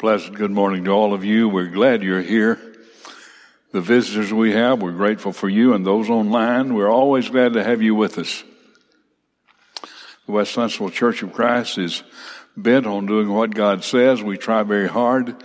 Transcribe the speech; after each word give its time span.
Pleasant 0.00 0.34
good 0.34 0.50
morning 0.50 0.84
to 0.84 0.92
all 0.92 1.12
of 1.12 1.26
you. 1.26 1.46
We're 1.46 1.66
glad 1.66 2.02
you're 2.02 2.22
here. 2.22 2.58
The 3.72 3.82
visitors 3.82 4.32
we 4.32 4.52
have, 4.52 4.80
we're 4.80 4.92
grateful 4.92 5.34
for 5.34 5.46
you, 5.46 5.74
and 5.74 5.84
those 5.84 6.08
online, 6.08 6.72
we're 6.72 6.88
always 6.88 7.28
glad 7.28 7.52
to 7.52 7.62
have 7.62 7.82
you 7.82 7.94
with 7.94 8.16
us. 8.16 8.42
The 10.24 10.32
West 10.32 10.54
Huntsville 10.54 10.88
Church 10.88 11.22
of 11.22 11.34
Christ 11.34 11.76
is 11.76 12.02
bent 12.56 12.86
on 12.86 13.04
doing 13.04 13.28
what 13.28 13.54
God 13.54 13.84
says. 13.84 14.22
We 14.22 14.38
try 14.38 14.62
very 14.62 14.88
hard, 14.88 15.36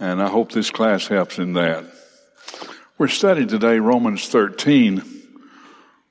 and 0.00 0.20
I 0.20 0.26
hope 0.26 0.50
this 0.50 0.72
class 0.72 1.06
helps 1.06 1.38
in 1.38 1.52
that. 1.52 1.84
We're 2.98 3.06
studying 3.06 3.46
today 3.46 3.78
Romans 3.78 4.28
13. 4.28 5.00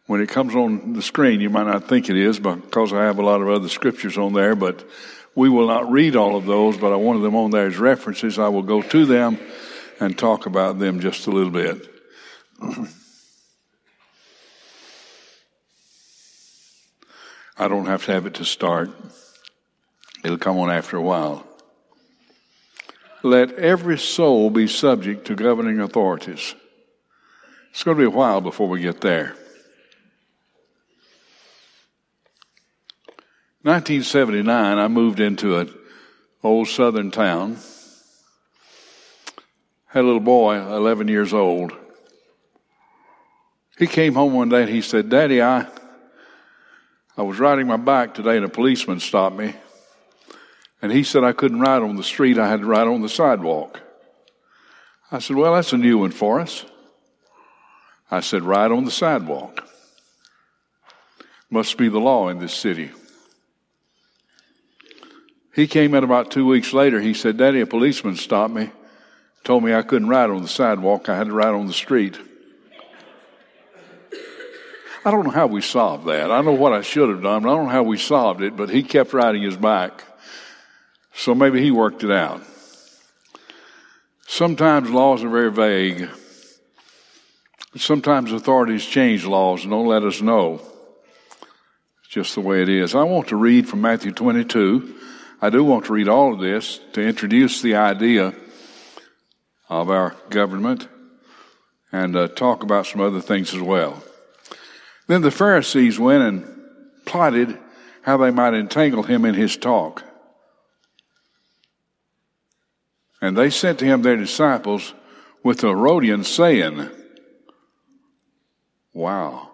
When 0.05 0.21
it 0.21 0.29
comes 0.29 0.55
on 0.55 0.93
the 0.93 1.01
screen, 1.01 1.41
you 1.41 1.49
might 1.49 1.67
not 1.67 1.89
think 1.89 2.09
it 2.09 2.15
is 2.15 2.39
because 2.39 2.93
I 2.93 3.03
have 3.03 3.19
a 3.19 3.25
lot 3.25 3.41
of 3.41 3.49
other 3.49 3.67
scriptures 3.67 4.17
on 4.17 4.31
there, 4.31 4.55
but 4.55 4.81
we 5.35 5.49
will 5.49 5.67
not 5.67 5.91
read 5.91 6.15
all 6.15 6.35
of 6.35 6.45
those, 6.45 6.77
but 6.77 6.91
I 6.91 6.95
wanted 6.95 7.21
them 7.21 7.35
on 7.35 7.51
there 7.51 7.67
as 7.67 7.77
references. 7.77 8.39
I 8.39 8.47
will 8.49 8.63
go 8.63 8.81
to 8.81 9.05
them 9.05 9.39
and 9.99 10.17
talk 10.17 10.45
about 10.45 10.79
them 10.79 10.99
just 10.99 11.27
a 11.27 11.31
little 11.31 11.51
bit. 11.51 11.87
I 17.57 17.67
don't 17.67 17.87
have 17.87 18.05
to 18.05 18.13
have 18.13 18.25
it 18.25 18.35
to 18.35 18.45
start. 18.45 18.89
It'll 20.23 20.37
come 20.37 20.57
on 20.57 20.71
after 20.71 20.95
a 20.97 21.01
while. 21.01 21.45
Let 23.21 23.51
every 23.53 23.97
soul 23.97 24.49
be 24.49 24.67
subject 24.67 25.27
to 25.27 25.35
governing 25.35 25.81
authorities. 25.81 26.55
It's 27.71 27.83
going 27.83 27.97
to 27.97 28.01
be 28.01 28.07
a 28.07 28.09
while 28.09 28.39
before 28.39 28.69
we 28.69 28.79
get 28.79 29.01
there. 29.01 29.35
1979, 33.63 34.77
I 34.77 34.87
moved 34.87 35.19
into 35.19 35.57
an 35.57 35.73
old 36.41 36.69
southern 36.69 37.11
town. 37.11 37.57
Had 39.87 40.03
a 40.03 40.07
little 40.07 40.21
boy, 40.21 40.55
11 40.55 41.09
years 41.09 41.33
old. 41.33 41.73
He 43.77 43.85
came 43.85 44.13
home 44.13 44.33
one 44.33 44.47
day 44.47 44.61
and 44.61 44.69
he 44.69 44.81
said, 44.81 45.09
Daddy, 45.09 45.41
I, 45.41 45.67
I 47.17 47.23
was 47.23 47.37
riding 47.37 47.67
my 47.67 47.75
bike 47.75 48.13
today 48.13 48.37
and 48.37 48.45
a 48.45 48.49
policeman 48.49 49.01
stopped 49.01 49.35
me. 49.35 49.53
And 50.81 50.91
he 50.91 51.03
said 51.03 51.25
I 51.25 51.33
couldn't 51.33 51.59
ride 51.59 51.81
on 51.81 51.97
the 51.97 52.03
street, 52.03 52.37
I 52.37 52.47
had 52.47 52.61
to 52.61 52.65
ride 52.65 52.87
on 52.87 53.01
the 53.01 53.09
sidewalk. 53.09 53.81
I 55.11 55.19
said, 55.19 55.35
Well, 55.35 55.53
that's 55.53 55.73
a 55.73 55.77
new 55.77 55.97
one 55.97 56.11
for 56.11 56.39
us. 56.39 56.65
I 58.09 58.21
said, 58.21 58.43
Ride 58.43 58.71
on 58.71 58.85
the 58.85 58.91
sidewalk. 58.91 59.67
Must 61.49 61.77
be 61.77 61.89
the 61.89 61.99
law 61.99 62.29
in 62.29 62.39
this 62.39 62.53
city. 62.53 62.91
He 65.53 65.67
came 65.67 65.93
in 65.93 66.03
about 66.03 66.31
two 66.31 66.45
weeks 66.45 66.73
later. 66.73 67.01
He 67.01 67.13
said, 67.13 67.37
Daddy, 67.37 67.61
a 67.61 67.65
policeman 67.65 68.15
stopped 68.15 68.53
me, 68.53 68.71
told 69.43 69.63
me 69.63 69.73
I 69.73 69.81
couldn't 69.81 70.09
ride 70.09 70.29
on 70.29 70.41
the 70.41 70.47
sidewalk. 70.47 71.09
I 71.09 71.17
had 71.17 71.27
to 71.27 71.33
ride 71.33 71.53
on 71.53 71.67
the 71.67 71.73
street. 71.73 72.17
I 75.05 75.11
don't 75.11 75.23
know 75.23 75.31
how 75.31 75.47
we 75.47 75.61
solved 75.61 76.05
that. 76.07 76.29
I 76.29 76.41
know 76.41 76.53
what 76.53 76.73
I 76.73 76.81
should 76.81 77.09
have 77.09 77.23
done, 77.23 77.43
but 77.43 77.51
I 77.51 77.55
don't 77.55 77.65
know 77.65 77.71
how 77.71 77.83
we 77.83 77.97
solved 77.97 78.41
it, 78.41 78.55
but 78.55 78.69
he 78.69 78.83
kept 78.83 79.13
riding 79.13 79.41
his 79.41 79.55
bike. 79.55 80.03
So 81.13 81.33
maybe 81.33 81.61
he 81.61 81.71
worked 81.71 82.03
it 82.03 82.11
out. 82.11 82.41
Sometimes 84.27 84.89
laws 84.89 85.23
are 85.23 85.29
very 85.29 85.51
vague. 85.51 86.09
Sometimes 87.75 88.31
authorities 88.31 88.85
change 88.85 89.25
laws 89.25 89.63
and 89.63 89.71
don't 89.71 89.87
let 89.87 90.03
us 90.03 90.21
know. 90.21 90.61
It's 92.03 92.09
just 92.09 92.35
the 92.35 92.41
way 92.41 92.61
it 92.61 92.69
is. 92.69 92.93
I 92.93 93.03
want 93.03 93.29
to 93.29 93.35
read 93.35 93.67
from 93.67 93.81
Matthew 93.81 94.11
22. 94.11 94.95
I 95.41 95.49
do 95.49 95.63
want 95.63 95.85
to 95.85 95.93
read 95.93 96.09
all 96.09 96.33
of 96.33 96.39
this 96.39 96.79
to 96.93 97.01
introduce 97.01 97.61
the 97.61 97.75
idea 97.75 98.33
of 99.69 99.89
our 99.89 100.15
government 100.29 100.87
and 101.91 102.15
uh, 102.15 102.27
talk 102.27 102.61
about 102.61 102.87
some 102.87 102.99
other 102.99 103.21
things 103.21 103.53
as 103.53 103.61
well. 103.61 104.03
Then 105.07 105.21
the 105.21 105.31
Pharisees 105.31 105.97
went 105.97 106.23
and 106.23 106.59
plotted 107.05 107.57
how 108.01 108.17
they 108.17 108.31
might 108.31 108.53
entangle 108.53 109.03
him 109.03 109.23
in 109.23 109.33
his 109.33 109.55
talk. 109.55 110.03
And 113.21 113.37
they 113.37 113.49
sent 113.49 113.79
to 113.79 113.85
him 113.85 114.01
their 114.01 114.17
disciples 114.17 114.93
with 115.43 115.59
the 115.59 115.69
Herodians 115.69 116.27
saying, 116.27 116.89
Wow. 118.93 119.51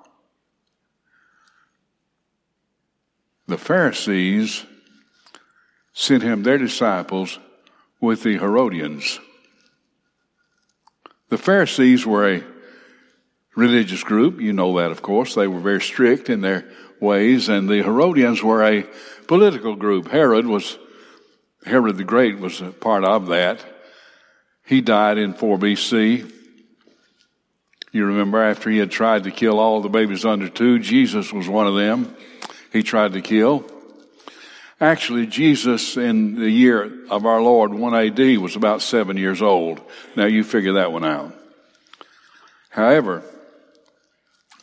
The 3.48 3.58
Pharisees 3.58 4.66
sent 5.96 6.22
him 6.22 6.44
their 6.44 6.58
disciples 6.60 7.40
with 8.00 8.22
the 8.22 8.38
Herodians. 8.38 9.20
The 11.30 11.38
Pharisees 11.38 12.06
were 12.06 12.30
a 12.30 12.44
religious 13.56 14.04
group. 14.04 14.40
You 14.40 14.54
know 14.54 14.78
that, 14.78 14.92
of 14.92 15.02
course. 15.02 15.34
They 15.34 15.48
were 15.48 15.62
very 15.62 15.82
strict 15.82 16.30
in 16.30 16.42
their 16.42 16.70
ways, 17.00 17.50
and 17.50 17.68
the 17.68 17.82
Herodians 17.82 18.44
were 18.44 18.64
a 18.64 18.86
political 19.28 19.76
group. 19.76 20.10
Herod 20.10 20.46
was, 20.46 20.78
Herod 21.66 21.98
the 21.98 22.04
Great 22.04 22.40
was 22.40 22.62
a 22.62 22.72
part 22.72 23.06
of 23.06 23.28
that. 23.28 23.66
He 24.66 24.82
died 24.82 25.18
in 25.18 25.34
4 25.34 25.58
BC. 25.58 26.32
You 27.94 28.06
remember 28.06 28.44
after 28.44 28.70
he 28.70 28.80
had 28.80 28.92
tried 28.92 29.24
to 29.24 29.32
kill 29.32 29.60
all 29.60 29.82
the 29.82 29.88
babies 29.88 30.26
under 30.26 30.50
two, 30.50 30.80
Jesus 30.80 31.32
was 31.32 31.48
one 31.48 31.68
of 31.68 31.76
them. 31.76 32.14
He 32.74 32.84
tried 32.84 33.14
to 33.14 33.22
kill. 33.22 33.66
Actually, 34.82 35.26
Jesus 35.26 35.96
in 35.96 36.36
the 36.36 36.50
year 36.50 36.92
of 37.10 37.26
our 37.26 37.42
Lord, 37.42 37.74
1 37.74 37.96
AD, 37.96 38.38
was 38.40 38.58
about 38.58 38.82
seven 38.82 39.16
years 39.16 39.42
old. 39.42 39.82
Now 40.18 40.26
you 40.26 40.44
figure 40.44 40.74
that 40.74 40.92
one 40.92 41.06
out. 41.06 41.34
However, 42.70 43.24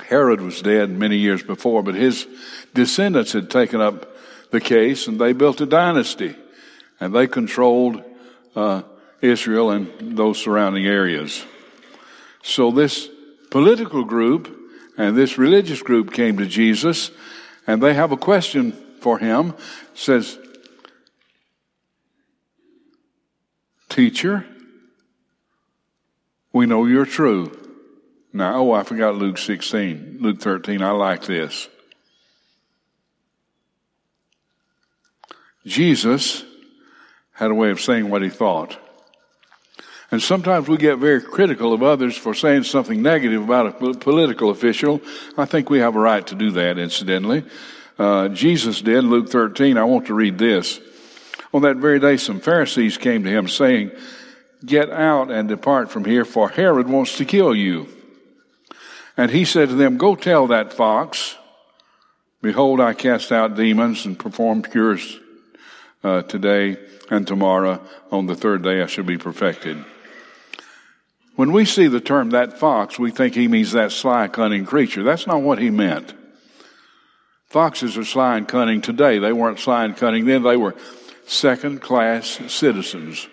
Herod 0.06 0.42
was 0.42 0.60
dead 0.60 0.90
many 0.90 1.16
years 1.16 1.42
before, 1.42 1.82
but 1.82 1.94
his 1.94 2.26
descendants 2.74 3.32
had 3.32 3.50
taken 3.50 3.80
up 3.80 4.14
the 4.50 4.60
case 4.60 5.06
and 5.06 5.18
they 5.18 5.32
built 5.32 5.62
a 5.62 5.66
dynasty 5.66 6.36
and 7.00 7.14
they 7.14 7.26
controlled 7.26 8.02
uh, 8.54 8.82
Israel 9.22 9.70
and 9.70 10.18
those 10.18 10.42
surrounding 10.42 10.86
areas. 10.86 11.42
So 12.42 12.70
this 12.70 13.08
political 13.50 14.04
group 14.04 14.58
and 14.98 15.16
this 15.16 15.38
religious 15.38 15.80
group 15.80 16.12
came 16.12 16.36
to 16.36 16.46
Jesus 16.46 17.10
and 17.66 17.82
they 17.82 17.94
have 17.94 18.12
a 18.12 18.16
question 18.18 18.76
for 19.02 19.18
him 19.18 19.54
says, 19.94 20.38
Teacher, 23.88 24.46
we 26.52 26.64
know 26.64 26.86
you're 26.86 27.04
true. 27.04 27.58
Now, 28.32 28.54
oh, 28.56 28.72
I 28.72 28.84
forgot 28.84 29.16
Luke 29.16 29.36
16, 29.36 30.18
Luke 30.20 30.40
13. 30.40 30.80
I 30.80 30.92
like 30.92 31.26
this. 31.26 31.68
Jesus 35.66 36.42
had 37.32 37.50
a 37.50 37.54
way 37.54 37.70
of 37.70 37.80
saying 37.80 38.08
what 38.08 38.22
he 38.22 38.30
thought. 38.30 38.78
And 40.10 40.22
sometimes 40.22 40.69
we 40.69 40.78
get 40.78 40.96
very 40.96 41.20
critical 41.20 41.72
of 41.72 41.82
others 41.82 42.16
for 42.16 42.34
saying 42.34 42.64
something 42.64 43.02
negative 43.02 43.43
about 43.43 43.66
a 43.66 43.94
political 43.94 44.50
official. 44.50 45.02
I 45.37 45.44
think 45.44 45.69
we 45.69 45.81
have 45.81 45.96
a 45.96 46.00
right 46.00 46.26
to 46.26 46.34
do 46.34 46.50
that, 46.52 46.78
incidentally 46.78 47.44
uh, 48.02 48.28
Jesus 48.28 48.82
did, 48.82 49.04
Luke 49.04 49.28
13. 49.28 49.78
I 49.78 49.84
want 49.84 50.06
to 50.06 50.14
read 50.14 50.37
this. 50.37 50.81
On 51.54 51.62
that 51.62 51.76
very 51.76 52.00
day, 52.00 52.16
some 52.16 52.40
Pharisees 52.40 52.99
came 52.99 53.22
to 53.22 53.31
him 53.31 53.46
saying, 53.46 53.93
Get 54.64 54.90
out 54.90 55.31
and 55.31 55.49
depart 55.49 55.90
from 55.90 56.04
here, 56.04 56.25
for 56.25 56.49
Herod 56.49 56.88
wants 56.88 57.16
to 57.19 57.25
kill 57.25 57.54
you. 57.54 57.87
And 59.16 59.31
he 59.31 59.44
said 59.44 59.69
to 59.69 59.76
them, 59.76 59.99
Go 59.99 60.16
tell 60.16 60.49
that 60.49 60.72
fox, 60.72 61.37
Behold, 62.40 62.81
I 62.81 62.93
cast 62.93 63.31
out 63.31 63.54
demons 63.54 64.04
and 64.04 64.19
perform 64.19 64.62
cures 64.62 65.20
uh, 66.02 66.22
today 66.22 66.78
and 67.08 67.25
tomorrow. 67.25 67.81
On 68.10 68.26
the 68.26 68.34
third 68.34 68.62
day, 68.62 68.82
I 68.82 68.87
shall 68.87 69.04
be 69.04 69.16
perfected. 69.16 69.84
When 71.37 71.52
we 71.52 71.64
see 71.64 71.87
the 71.87 72.00
term 72.00 72.31
that 72.31 72.58
fox, 72.58 72.99
we 72.99 73.12
think 73.12 73.37
he 73.37 73.46
means 73.46 73.72
that 73.72 73.93
sly, 73.93 74.26
cunning 74.26 74.66
creature. 74.66 75.04
That's 75.04 75.28
not 75.28 75.43
what 75.43 75.60
he 75.60 75.70
meant. 75.70 76.14
Foxes 77.52 77.99
are 77.99 78.04
sly 78.04 78.38
and 78.38 78.49
cunning 78.49 78.81
today. 78.81 79.19
They 79.19 79.32
weren't 79.32 79.58
sly 79.58 79.84
and 79.84 79.94
cunning 79.94 80.25
then. 80.25 80.43
They 80.43 80.56
were 80.56 80.75
second 81.26 81.82
class 81.82 82.40
citizens. 82.49 83.28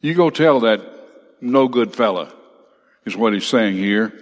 You 0.00 0.14
go 0.14 0.30
tell 0.30 0.60
that 0.60 0.80
no 1.40 1.66
good 1.66 1.96
fella, 1.96 2.32
is 3.04 3.16
what 3.16 3.32
he's 3.32 3.46
saying 3.46 3.74
here. 3.74 4.12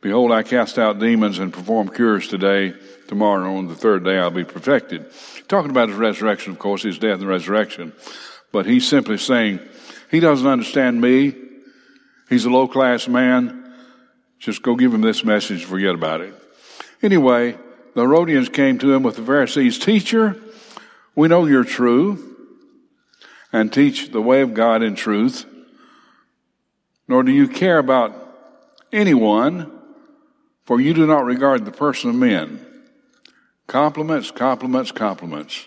Behold, 0.00 0.32
I 0.32 0.42
cast 0.42 0.78
out 0.78 0.98
demons 0.98 1.38
and 1.38 1.52
perform 1.52 1.90
cures 1.90 2.28
today. 2.28 2.72
Tomorrow, 3.08 3.56
on 3.56 3.68
the 3.68 3.74
third 3.74 4.04
day, 4.04 4.18
I'll 4.18 4.30
be 4.30 4.44
perfected. 4.44 5.12
Talking 5.46 5.70
about 5.70 5.90
his 5.90 5.98
resurrection, 5.98 6.52
of 6.52 6.58
course, 6.58 6.82
his 6.82 6.98
death 6.98 7.20
and 7.20 7.28
resurrection. 7.28 7.92
But 8.52 8.64
he's 8.64 8.88
simply 8.88 9.18
saying, 9.18 9.60
he 10.10 10.20
doesn't 10.20 10.46
understand 10.46 10.98
me. 10.98 11.34
He's 12.30 12.46
a 12.46 12.50
low 12.50 12.68
class 12.68 13.06
man. 13.06 13.70
Just 14.38 14.62
go 14.62 14.76
give 14.76 14.94
him 14.94 15.02
this 15.02 15.24
message, 15.24 15.66
forget 15.66 15.94
about 15.94 16.22
it. 16.22 16.34
Anyway, 17.02 17.58
the 17.98 18.04
Herodians 18.04 18.48
came 18.48 18.78
to 18.78 18.94
him 18.94 19.02
with 19.02 19.16
the 19.16 19.24
Pharisees, 19.24 19.76
Teacher, 19.76 20.36
we 21.16 21.26
know 21.26 21.46
you're 21.46 21.64
true 21.64 22.36
and 23.52 23.72
teach 23.72 24.12
the 24.12 24.22
way 24.22 24.40
of 24.40 24.54
God 24.54 24.84
in 24.84 24.94
truth, 24.94 25.44
nor 27.08 27.24
do 27.24 27.32
you 27.32 27.48
care 27.48 27.78
about 27.78 28.14
anyone, 28.92 29.72
for 30.64 30.80
you 30.80 30.94
do 30.94 31.08
not 31.08 31.24
regard 31.24 31.64
the 31.64 31.72
person 31.72 32.10
of 32.10 32.14
men. 32.14 32.64
Compliments, 33.66 34.30
compliments, 34.30 34.92
compliments. 34.92 35.66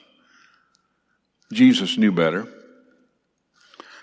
Jesus 1.51 1.97
knew 1.97 2.13
better. 2.13 2.47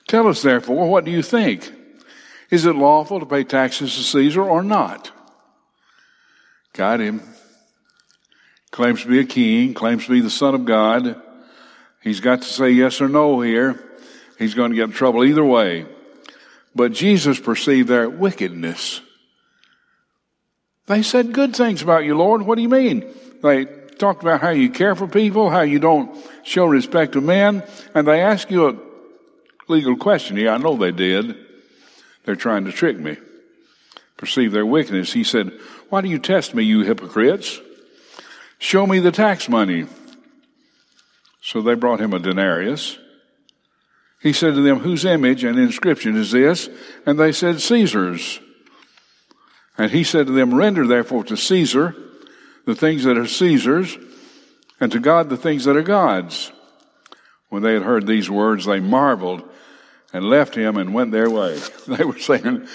Tell 0.07 0.29
us 0.29 0.43
therefore, 0.43 0.87
what 0.87 1.07
do 1.07 1.11
you 1.11 1.23
think? 1.23 1.73
Is 2.51 2.67
it 2.67 2.77
lawful 2.77 3.21
to 3.21 3.27
pay 3.27 3.45
taxes 3.45 3.97
to 3.97 4.03
Caesar 4.03 4.43
or 4.43 4.63
not? 4.63 5.13
Got 6.75 7.01
him. 7.01 7.23
Claims 8.71 9.03
to 9.03 9.09
be 9.09 9.21
a 9.21 9.25
king, 9.25 9.75
claims 9.75 10.05
to 10.07 10.13
be 10.13 10.21
the 10.21 10.31
son 10.31 10.55
of 10.55 10.65
God. 10.65 11.21
He's 12.03 12.21
got 12.21 12.43
to 12.43 12.49
say 12.49 12.71
yes 12.71 13.01
or 13.01 13.09
no 13.09 13.41
here. 13.41 13.83
He's 14.39 14.55
going 14.55 14.71
to 14.71 14.77
get 14.77 14.85
in 14.85 14.93
trouble 14.93 15.25
either 15.25 15.45
way. 15.45 15.87
But 16.75 16.93
Jesus 16.93 17.41
perceived 17.41 17.89
their 17.89 18.09
wickedness. 18.09 19.01
They 20.87 21.03
said 21.03 21.33
good 21.33 21.57
things 21.57 21.83
about 21.83 22.05
you, 22.05 22.17
Lord. 22.17 22.43
What 22.43 22.55
do 22.57 22.63
you 22.63 22.69
mean? 22.69 23.05
They 23.43 23.65
talked 23.99 24.23
about 24.23 24.41
how 24.41 24.51
you 24.51 24.71
care 24.71 24.95
for 24.95 25.07
people, 25.07 25.51
how 25.51 25.63
you 25.63 25.79
don't 25.79 26.17
show 26.45 26.67
respect 26.67 27.13
to 27.13 27.21
men, 27.21 27.63
and 27.95 28.07
they 28.07 28.21
ask 28.21 28.51
you 28.51 28.69
a 28.69 28.77
legal 29.67 29.97
question. 29.97 30.37
Yeah, 30.37 30.55
I 30.55 30.59
know 30.59 30.77
they 30.77 30.93
did. 30.93 31.37
They're 32.25 32.37
trying 32.37 32.65
to 32.67 32.73
trick 32.73 32.99
me. 32.99 33.17
Perceive 34.17 34.53
their 34.53 34.67
wickedness. 34.67 35.13
He 35.13 35.25
said, 35.25 35.53
Why 35.89 36.01
do 36.01 36.09
you 36.09 36.19
test 36.19 36.55
me, 36.55 36.63
you 36.63 36.81
hypocrites? 36.81 37.61
Show 38.59 38.87
me 38.87 38.99
the 38.99 39.13
tax 39.13 39.49
money. 39.49 39.87
So 41.41 41.63
they 41.63 41.75
brought 41.75 42.01
him 42.01 42.13
a 42.13 42.19
denarius. 42.19 42.99
He 44.21 44.33
said 44.33 44.55
to 44.55 44.63
them, 44.63 44.81
Whose 44.81 45.05
image 45.05 45.45
and 45.45 45.59
inscription 45.59 46.17
is 46.17 46.33
this? 46.33 46.69
And 47.07 47.19
they 47.19 47.33
said, 47.33 47.61
Caesar's. 47.61 48.41
And 49.77 49.93
he 49.93 50.03
said 50.03 50.27
to 50.27 50.33
them, 50.33 50.55
Render 50.55 50.87
therefore 50.87 51.25
to 51.25 51.37
Caesar 51.37 51.95
the 52.69 52.75
things 52.75 53.05
that 53.05 53.17
are 53.17 53.27
Caesar's, 53.27 53.97
and 54.79 54.93
to 54.93 55.01
God 55.01 55.31
the 55.31 55.39
things 55.39 55.65
that 55.65 55.75
are 55.75 55.83
God's. 55.83 56.53
When 57.49 57.63
they 57.63 57.73
had 57.73 57.83
heard 57.83 58.07
these 58.07 58.29
words, 58.29 58.67
they 58.67 58.79
marveled 58.79 59.43
and 60.13 60.23
left 60.23 60.55
him 60.55 60.77
and 60.77 60.93
went 60.93 61.11
their 61.11 61.31
way. 61.31 61.59
They 61.87 62.05
were 62.05 62.19
saying, 62.19 62.69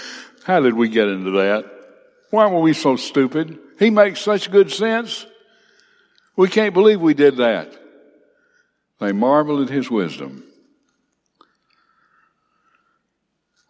How 0.46 0.62
did 0.62 0.74
we 0.74 0.90
get 0.90 1.10
into 1.10 1.30
that? 1.32 1.72
Why 2.32 2.48
were 2.48 2.62
we 2.62 2.74
so 2.74 2.96
stupid? 2.96 3.60
He 3.78 3.92
makes 3.92 4.22
such 4.22 4.50
good 4.50 4.72
sense. 4.72 5.28
We 6.36 6.50
can't 6.50 6.74
believe 6.74 7.00
we 7.00 7.14
did 7.14 7.38
that. 7.38 7.72
They 9.00 9.12
marveled 9.12 9.62
at 9.62 9.74
his 9.74 9.90
wisdom. 9.90 10.44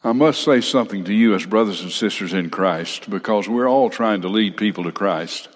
I 0.03 0.11
must 0.11 0.43
say 0.43 0.59
something 0.59 1.05
to 1.05 1.13
you 1.13 1.33
as 1.33 1.45
brothers 1.45 1.81
and 1.81 1.91
sisters 1.91 2.33
in 2.33 2.49
Christ 2.49 3.09
because 3.09 3.47
we're 3.47 3.69
all 3.69 3.89
trying 3.89 4.21
to 4.21 4.27
lead 4.27 4.57
people 4.57 4.83
to 4.83 4.91
Christ. 4.91 5.47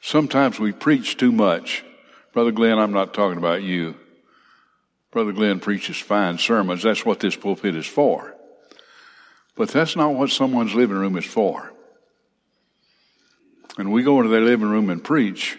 Sometimes 0.00 0.58
we 0.58 0.72
preach 0.72 1.16
too 1.16 1.32
much. 1.32 1.84
Brother 2.32 2.52
Glenn, 2.52 2.78
I'm 2.78 2.92
not 2.92 3.12
talking 3.12 3.38
about 3.38 3.62
you. 3.62 3.96
Brother 5.10 5.32
Glenn 5.32 5.60
preaches 5.60 5.98
fine 5.98 6.38
sermons. 6.38 6.82
That's 6.82 7.04
what 7.04 7.20
this 7.20 7.36
pulpit 7.36 7.74
is 7.74 7.86
for. 7.86 8.34
But 9.54 9.70
that's 9.70 9.96
not 9.96 10.14
what 10.14 10.30
someone's 10.30 10.74
living 10.74 10.96
room 10.96 11.16
is 11.18 11.24
for. 11.24 11.72
And 13.76 13.92
we 13.92 14.02
go 14.02 14.18
into 14.18 14.30
their 14.30 14.40
living 14.40 14.68
room 14.68 14.88
and 14.90 15.02
preach, 15.02 15.58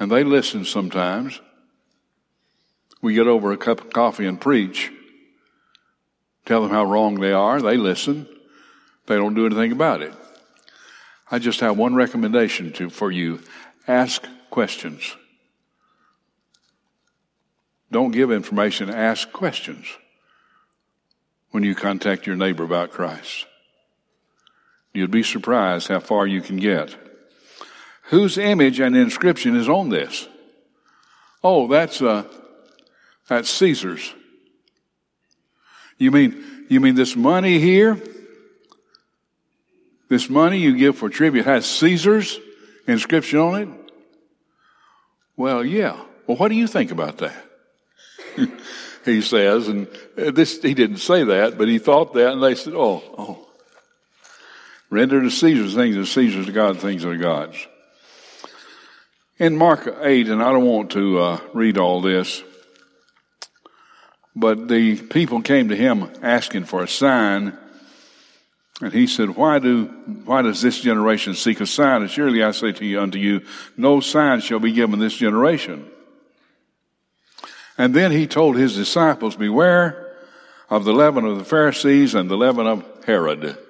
and 0.00 0.10
they 0.10 0.24
listen 0.24 0.64
sometimes. 0.64 1.40
We 3.02 3.14
get 3.14 3.26
over 3.26 3.52
a 3.52 3.58
cup 3.58 3.82
of 3.82 3.92
coffee 3.92 4.26
and 4.26 4.40
preach, 4.40 4.90
tell 6.46 6.62
them 6.62 6.70
how 6.70 6.84
wrong 6.84 7.20
they 7.20 7.32
are. 7.32 7.60
They 7.62 7.76
listen. 7.76 8.26
They 9.06 9.16
don't 9.16 9.34
do 9.34 9.46
anything 9.46 9.72
about 9.72 10.02
it. 10.02 10.14
I 11.30 11.38
just 11.38 11.60
have 11.60 11.76
one 11.76 11.94
recommendation 11.94 12.72
to, 12.74 12.90
for 12.90 13.12
you. 13.12 13.40
Ask 13.86 14.26
questions. 14.50 15.16
Don't 17.92 18.10
give 18.10 18.30
information, 18.30 18.88
ask 18.88 19.30
questions 19.32 19.86
when 21.50 21.62
you 21.62 21.74
contact 21.74 22.26
your 22.26 22.36
neighbor 22.36 22.64
about 22.64 22.90
Christ. 22.90 23.46
You'd 24.92 25.10
be 25.10 25.22
surprised 25.22 25.88
how 25.88 26.00
far 26.00 26.26
you 26.26 26.40
can 26.40 26.56
get. 26.56 27.09
Whose 28.10 28.38
image 28.38 28.80
and 28.80 28.96
inscription 28.96 29.54
is 29.54 29.68
on 29.68 29.88
this? 29.88 30.28
Oh, 31.44 31.68
that's 31.68 32.02
uh, 32.02 32.24
that's 33.28 33.48
Caesar's. 33.48 34.12
You 35.96 36.10
mean 36.10 36.66
you 36.68 36.80
mean 36.80 36.96
this 36.96 37.14
money 37.14 37.60
here? 37.60 38.02
This 40.08 40.28
money 40.28 40.58
you 40.58 40.76
give 40.76 40.98
for 40.98 41.08
tribute 41.08 41.44
has 41.44 41.66
Caesar's 41.66 42.40
inscription 42.88 43.38
on 43.38 43.62
it? 43.62 43.68
Well, 45.36 45.64
yeah. 45.64 45.96
Well, 46.26 46.36
what 46.36 46.48
do 46.48 46.56
you 46.56 46.66
think 46.66 46.90
about 46.90 47.18
that? 47.18 47.44
he 49.04 49.20
says, 49.20 49.68
and 49.68 49.86
this 50.16 50.60
he 50.60 50.74
didn't 50.74 50.96
say 50.96 51.22
that, 51.22 51.56
but 51.56 51.68
he 51.68 51.78
thought 51.78 52.14
that, 52.14 52.32
and 52.32 52.42
they 52.42 52.56
said, 52.56 52.74
"Oh, 52.74 53.04
oh, 53.16 53.46
Render 54.90 55.22
to 55.22 55.30
Caesar 55.30 55.68
things 55.76 55.96
as 55.96 56.10
Caesar's 56.10 56.46
to 56.46 56.52
God 56.52 56.80
things 56.80 57.02
that 57.02 57.10
are 57.10 57.16
God's. 57.16 57.68
In 59.40 59.56
Mark 59.56 59.96
8, 60.02 60.28
and 60.28 60.42
I 60.42 60.52
don't 60.52 60.66
want 60.66 60.90
to 60.90 61.18
uh, 61.18 61.40
read 61.54 61.78
all 61.78 62.02
this, 62.02 62.42
but 64.36 64.68
the 64.68 64.96
people 64.96 65.40
came 65.40 65.70
to 65.70 65.74
him 65.74 66.10
asking 66.20 66.64
for 66.64 66.82
a 66.82 66.86
sign, 66.86 67.56
and 68.82 68.92
he 68.92 69.06
said, 69.06 69.30
Why 69.30 69.58
do 69.58 69.86
why 70.26 70.42
does 70.42 70.60
this 70.60 70.82
generation 70.82 71.32
seek 71.32 71.62
a 71.62 71.66
sign? 71.66 72.02
And 72.02 72.10
surely 72.10 72.42
I 72.42 72.50
say 72.50 72.72
to 72.72 72.84
you 72.84 73.00
unto 73.00 73.18
you, 73.18 73.40
no 73.78 74.00
sign 74.00 74.42
shall 74.42 74.58
be 74.58 74.72
given 74.72 74.98
this 74.98 75.16
generation. 75.16 75.90
And 77.78 77.94
then 77.94 78.12
he 78.12 78.26
told 78.26 78.56
his 78.56 78.74
disciples, 78.74 79.36
Beware 79.36 80.18
of 80.68 80.84
the 80.84 80.92
leaven 80.92 81.24
of 81.24 81.38
the 81.38 81.46
Pharisees 81.46 82.14
and 82.14 82.30
the 82.30 82.36
leaven 82.36 82.66
of 82.66 82.84
Herod. 83.06 83.56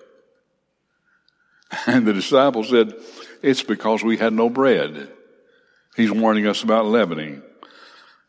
And 1.86 2.08
the 2.08 2.12
disciples 2.12 2.70
said, 2.70 2.92
It's 3.40 3.62
because 3.62 4.02
we 4.02 4.16
had 4.16 4.32
no 4.32 4.50
bread. 4.50 5.12
He's 5.96 6.10
warning 6.10 6.46
us 6.46 6.62
about 6.62 6.86
leavening. 6.86 7.42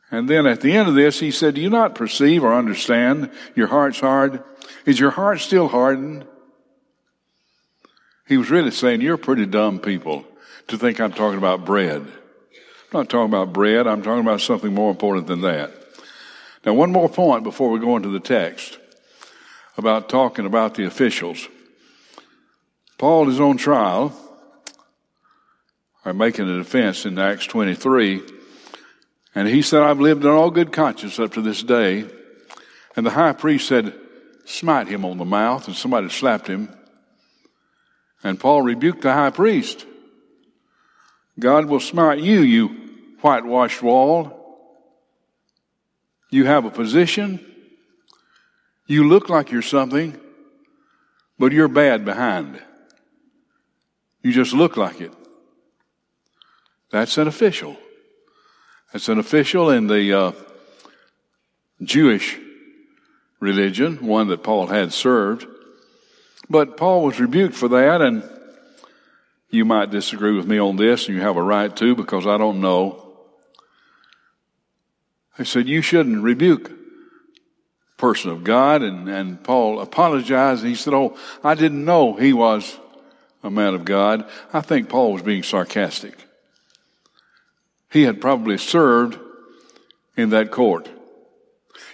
And 0.10 0.30
then 0.30 0.46
at 0.46 0.62
the 0.62 0.74
end 0.74 0.90
of 0.90 0.96
this, 0.96 1.20
he 1.20 1.32
said, 1.32 1.56
Do 1.56 1.62
you 1.62 1.70
not 1.70 1.96
perceive 1.96 2.44
or 2.44 2.54
understand? 2.54 3.32
Your 3.56 3.68
heart's 3.68 4.00
hard. 4.00 4.44
Is 4.86 5.00
your 5.00 5.12
heart 5.12 5.40
still 5.40 5.70
hardened? 5.70 6.26
He 8.28 8.38
was 8.38 8.50
really 8.50 8.72
saying, 8.72 9.02
You're 9.02 9.18
pretty 9.18 9.46
dumb 9.46 9.80
people 9.80 10.26
to 10.68 10.78
think 10.78 11.00
I'm 11.00 11.14
talking 11.14 11.38
about 11.38 11.66
bread. 11.66 12.02
I'm 12.02 13.00
not 13.00 13.10
talking 13.10 13.34
about 13.34 13.54
bread, 13.54 13.88
I'm 13.88 14.02
talking 14.02 14.22
about 14.22 14.42
something 14.42 14.74
more 14.74 14.92
important 14.92 15.28
than 15.28 15.42
that. 15.42 15.72
Now, 16.66 16.74
one 16.74 16.92
more 16.92 17.10
point 17.10 17.44
before 17.44 17.70
we 17.70 17.80
go 17.80 17.96
into 17.96 18.10
the 18.10 18.20
text 18.20 18.78
about 19.78 20.10
talking 20.10 20.46
about 20.46 20.76
the 20.76 20.86
officials. 20.86 21.48
Paul 22.98 23.30
is 23.30 23.40
on 23.40 23.58
trial, 23.58 24.14
or 26.06 26.14
making 26.14 26.50
a 26.50 26.58
defense 26.58 27.06
in 27.06 27.18
Acts 27.20 27.46
23, 27.46 28.22
and 29.34 29.48
he 29.48 29.62
said, 29.62 29.82
I've 29.82 30.00
lived 30.00 30.24
in 30.26 30.30
all 30.30 30.52
good 30.52 30.72
conscience 30.72 31.20
up 31.20 31.34
to 31.34 31.42
this 31.42 31.64
day. 31.64 32.06
And 32.96 33.06
the 33.06 33.12
high 33.12 33.34
priest 33.34 33.68
said, 33.68 33.94
Smite 34.46 34.88
him 34.88 35.06
on 35.06 35.18
the 35.18 35.26
mouth, 35.26 35.68
and 35.68 35.76
somebody 35.76 36.10
slapped 36.10 36.48
him. 36.48 36.70
And 38.24 38.40
Paul 38.40 38.64
rebuked 38.64 39.02
the 39.02 39.14
high 39.14 39.30
priest. 39.30 39.86
God 41.40 41.66
will 41.66 41.80
smite 41.80 42.20
you, 42.20 42.42
you 42.42 42.68
whitewashed 43.22 43.82
wall. 43.82 44.38
You 46.30 46.46
have 46.46 46.66
a 46.66 46.72
position. 46.72 47.46
You 48.88 49.08
look 49.08 49.30
like 49.30 49.52
you're 49.52 49.62
something, 49.62 50.20
but 51.40 51.54
you're 51.54 51.70
bad 51.70 52.04
behind. 52.04 52.62
You 54.22 54.34
just 54.34 54.54
look 54.54 54.76
like 54.76 55.00
it. 55.00 55.14
That's 56.92 57.18
an 57.18 57.28
official. 57.28 57.78
That's 58.92 59.10
an 59.10 59.20
official 59.20 59.70
in 59.70 59.88
the 59.88 60.14
uh, 60.14 60.32
Jewish 61.82 62.38
religion, 63.40 64.06
one 64.06 64.28
that 64.28 64.44
Paul 64.44 64.68
had 64.68 64.94
served. 64.94 65.48
But 66.50 66.76
Paul 66.76 67.04
was 67.04 67.20
rebuked 67.20 67.56
for 67.56 67.70
that, 67.70 68.02
and 68.02 68.24
you 69.50 69.64
might 69.66 69.90
disagree 69.90 70.34
with 70.36 70.46
me 70.46 70.60
on 70.60 70.76
this, 70.76 71.08
and 71.08 71.16
you 71.16 71.22
have 71.22 71.38
a 71.38 71.44
right 71.44 71.74
to 71.78 71.96
because 71.96 72.28
I 72.28 72.38
don't 72.38 72.62
know. 72.62 73.14
I 75.40 75.44
said, 75.44 75.68
You 75.68 75.82
shouldn't 75.82 76.24
rebuke 76.24 76.72
person 77.98 78.32
of 78.32 78.44
God, 78.44 78.82
and, 78.82 79.08
and 79.08 79.42
Paul 79.42 79.80
apologized. 79.80 80.62
And 80.62 80.70
he 80.70 80.76
said, 80.76 80.94
Oh, 80.94 81.18
I 81.44 81.56
didn't 81.56 81.86
know 81.86 82.16
he 82.16 82.34
was 82.34 82.78
a 83.44 83.52
man 83.52 83.76
of 83.76 83.86
God. 83.86 84.28
I 84.52 84.62
think 84.62 84.90
Paul 84.90 85.14
was 85.14 85.22
being 85.22 85.44
sarcastic. 85.44 86.18
He 87.92 88.04
had 88.04 88.22
probably 88.22 88.58
served 88.58 89.20
in 90.16 90.30
that 90.30 90.52
court. 90.52 90.90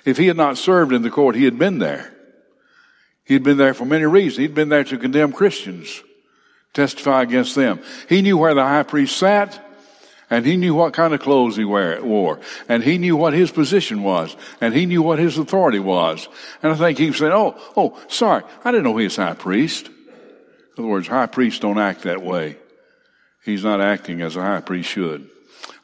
If 0.06 0.18
he 0.18 0.28
had 0.28 0.38
not 0.38 0.58
served 0.58 0.94
in 0.94 1.02
the 1.02 1.10
court, 1.10 1.36
he 1.36 1.46
had 1.46 1.58
been 1.58 1.80
there. 1.80 2.14
He 3.26 3.34
had 3.34 3.44
been 3.44 3.58
there 3.58 3.74
for 3.74 3.86
many 3.86 4.06
reasons. 4.06 4.38
He'd 4.38 4.56
been 4.56 4.70
there 4.70 4.84
to 4.86 4.98
condemn 4.98 5.34
Christians, 5.34 6.04
testify 6.74 7.24
against 7.24 7.56
them. 7.56 7.82
He 8.08 8.22
knew 8.22 8.38
where 8.38 8.54
the 8.54 8.64
high 8.64 8.84
priest 8.84 9.18
sat, 9.18 9.64
and 10.30 10.46
he 10.46 10.56
knew 10.56 10.76
what 10.76 10.94
kind 10.94 11.14
of 11.14 11.20
clothes 11.20 11.58
he 11.58 11.66
wear, 11.66 12.02
wore, 12.04 12.40
and 12.70 12.84
he 12.84 12.98
knew 12.98 13.16
what 13.16 13.34
his 13.34 13.52
position 13.52 14.04
was, 14.04 14.36
and 14.62 14.74
he 14.74 14.86
knew 14.86 15.02
what 15.02 15.20
his 15.20 15.38
authority 15.38 15.80
was. 15.80 16.30
And 16.62 16.72
I 16.72 16.76
think 16.76 17.00
he 17.00 17.12
saying, 17.12 17.34
"Oh, 17.34 17.56
oh, 17.76 18.00
sorry, 18.08 18.44
I 18.64 18.72
didn't 18.72 18.84
know 18.84 18.98
he 18.98 19.06
was 19.06 19.16
high 19.16 19.34
priest." 19.34 19.88
In 19.88 20.84
other 20.84 20.88
words, 20.88 21.08
high 21.08 21.26
priests 21.26 21.60
don't 21.60 21.80
act 21.80 22.04
that 22.04 22.22
way. 22.22 22.58
He's 23.44 23.64
not 23.64 23.82
acting 23.82 24.22
as 24.22 24.36
a 24.36 24.42
high 24.42 24.62
priest 24.62 24.90
should. 24.90 25.30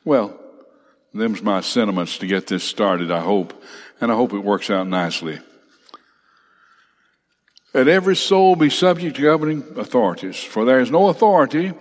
Well, 0.05 0.37
them's 1.13 1.41
my 1.41 1.61
sentiments 1.61 2.17
to 2.17 2.27
get 2.27 2.47
this 2.47 2.63
started, 2.63 3.11
I 3.11 3.21
hope, 3.21 3.61
and 4.01 4.11
I 4.11 4.15
hope 4.15 4.33
it 4.33 4.39
works 4.39 4.69
out 4.69 4.87
nicely. 4.87 5.39
Let 7.73 7.87
every 7.87 8.15
soul 8.15 8.55
be 8.55 8.69
subject 8.69 9.15
to 9.15 9.21
governing 9.21 9.63
authorities, 9.77 10.43
for 10.43 10.65
there 10.65 10.79
is 10.79 10.91
no 10.91 11.07
authority 11.07 11.73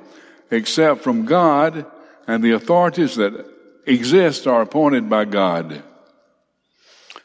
except 0.51 1.03
from 1.03 1.27
God, 1.27 1.85
and 2.27 2.43
the 2.43 2.53
authorities 2.53 3.17
that 3.17 3.47
exist 3.87 4.47
are 4.47 4.63
appointed 4.63 5.11
by 5.11 5.25
God. 5.25 5.83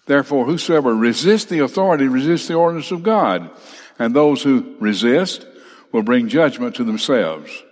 Therefore, 0.06 0.46
whosoever 0.46 0.96
resists 0.96 1.46
the 1.46 1.60
authority 1.60 2.08
resists 2.08 2.48
the 2.48 2.56
ordinance 2.56 2.92
of 2.92 3.04
God, 3.04 3.52
and 4.00 4.14
those 4.14 4.42
who 4.42 4.76
resist 4.80 5.46
will 5.92 6.04
bring 6.04 6.28
judgment 6.28 6.76
to 6.76 6.84
themselves. 6.84 7.64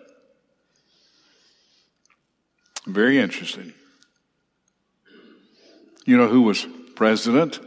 Very 2.87 3.17
interesting. 3.17 3.73
You 6.05 6.17
know 6.17 6.27
who 6.27 6.43
was 6.43 6.67
president 6.95 7.59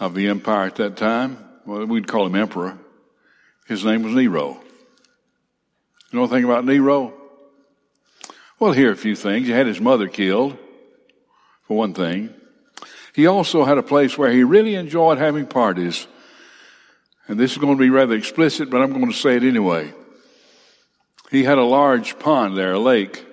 of 0.00 0.14
the 0.14 0.28
empire 0.28 0.66
at 0.66 0.76
that 0.76 0.96
time? 0.96 1.38
Well, 1.66 1.84
we'd 1.86 2.08
call 2.08 2.26
him 2.26 2.34
emperor. 2.34 2.78
His 3.66 3.84
name 3.84 4.02
was 4.02 4.14
Nero. 4.14 4.60
You 6.10 6.18
know 6.18 6.24
anything 6.24 6.44
about 6.44 6.64
Nero? 6.64 7.12
Well, 8.58 8.72
here 8.72 8.90
are 8.90 8.92
a 8.92 8.96
few 8.96 9.16
things. 9.16 9.46
He 9.46 9.52
had 9.52 9.66
his 9.66 9.80
mother 9.80 10.08
killed, 10.08 10.56
for 11.62 11.76
one 11.76 11.92
thing. 11.92 12.32
He 13.14 13.26
also 13.26 13.64
had 13.64 13.78
a 13.78 13.82
place 13.82 14.16
where 14.16 14.30
he 14.30 14.42
really 14.42 14.74
enjoyed 14.74 15.18
having 15.18 15.46
parties 15.46 16.06
and 17.26 17.40
this 17.40 17.52
is 17.52 17.58
going 17.58 17.76
to 17.76 17.80
be 17.80 17.90
rather 17.90 18.14
explicit, 18.14 18.70
but 18.70 18.82
I'm 18.82 18.92
going 18.92 19.10
to 19.10 19.16
say 19.16 19.36
it 19.36 19.44
anyway. 19.44 19.92
He 21.30 21.44
had 21.44 21.58
a 21.58 21.64
large 21.64 22.18
pond 22.18 22.56
there, 22.56 22.72
a 22.72 22.78
lake, 22.78 23.24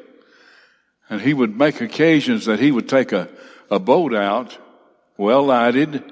and 1.11 1.19
he 1.19 1.33
would 1.33 1.57
make 1.57 1.81
occasions 1.81 2.45
that 2.45 2.61
he 2.61 2.71
would 2.71 2.87
take 2.87 3.11
a, 3.11 3.27
a 3.69 3.77
boat 3.77 4.15
out, 4.15 4.57
well 5.17 5.43
lighted, 5.43 6.09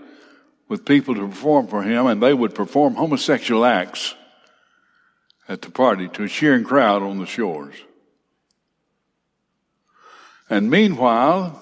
with 0.67 0.83
people 0.83 1.15
to 1.15 1.27
perform 1.27 1.67
for 1.67 1.81
him, 1.81 2.05
and 2.05 2.21
they 2.21 2.33
would 2.33 2.53
perform 2.53 2.95
homosexual 2.95 3.65
acts 3.65 4.13
at 5.47 5.61
the 5.61 5.71
party 5.71 6.09
to 6.09 6.23
a 6.23 6.27
cheering 6.27 6.65
crowd 6.65 7.01
on 7.01 7.17
the 7.17 7.25
shores. 7.25 7.73
And 10.49 10.69
meanwhile, 10.69 11.59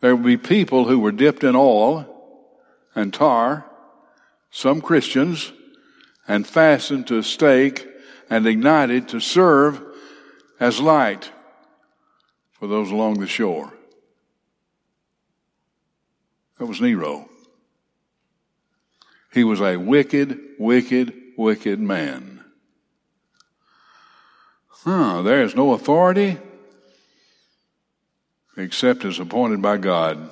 there 0.00 0.14
would 0.14 0.24
be 0.24 0.36
people 0.36 0.84
who 0.84 1.00
were 1.00 1.12
dipped 1.12 1.42
in 1.42 1.56
oil 1.56 2.06
and 2.94 3.12
tar 3.12 3.66
some 4.50 4.80
Christians, 4.80 5.52
and 6.26 6.46
fastened 6.46 7.06
to 7.08 7.18
a 7.18 7.22
stake 7.22 7.86
and 8.30 8.46
ignited 8.46 9.08
to 9.08 9.20
serve 9.20 9.82
as 10.60 10.80
light 10.80 11.30
for 12.58 12.66
those 12.66 12.90
along 12.90 13.20
the 13.20 13.26
shore. 13.26 13.72
That 16.58 16.66
was 16.66 16.80
Nero. 16.80 17.28
He 19.32 19.44
was 19.44 19.60
a 19.60 19.76
wicked, 19.76 20.38
wicked, 20.58 21.12
wicked 21.36 21.78
man. 21.78 22.44
Huh, 24.68 25.22
there 25.22 25.42
is 25.42 25.54
no 25.54 25.72
authority 25.72 26.38
except 28.56 29.04
as 29.04 29.18
appointed 29.18 29.62
by 29.62 29.76
God. 29.76 30.30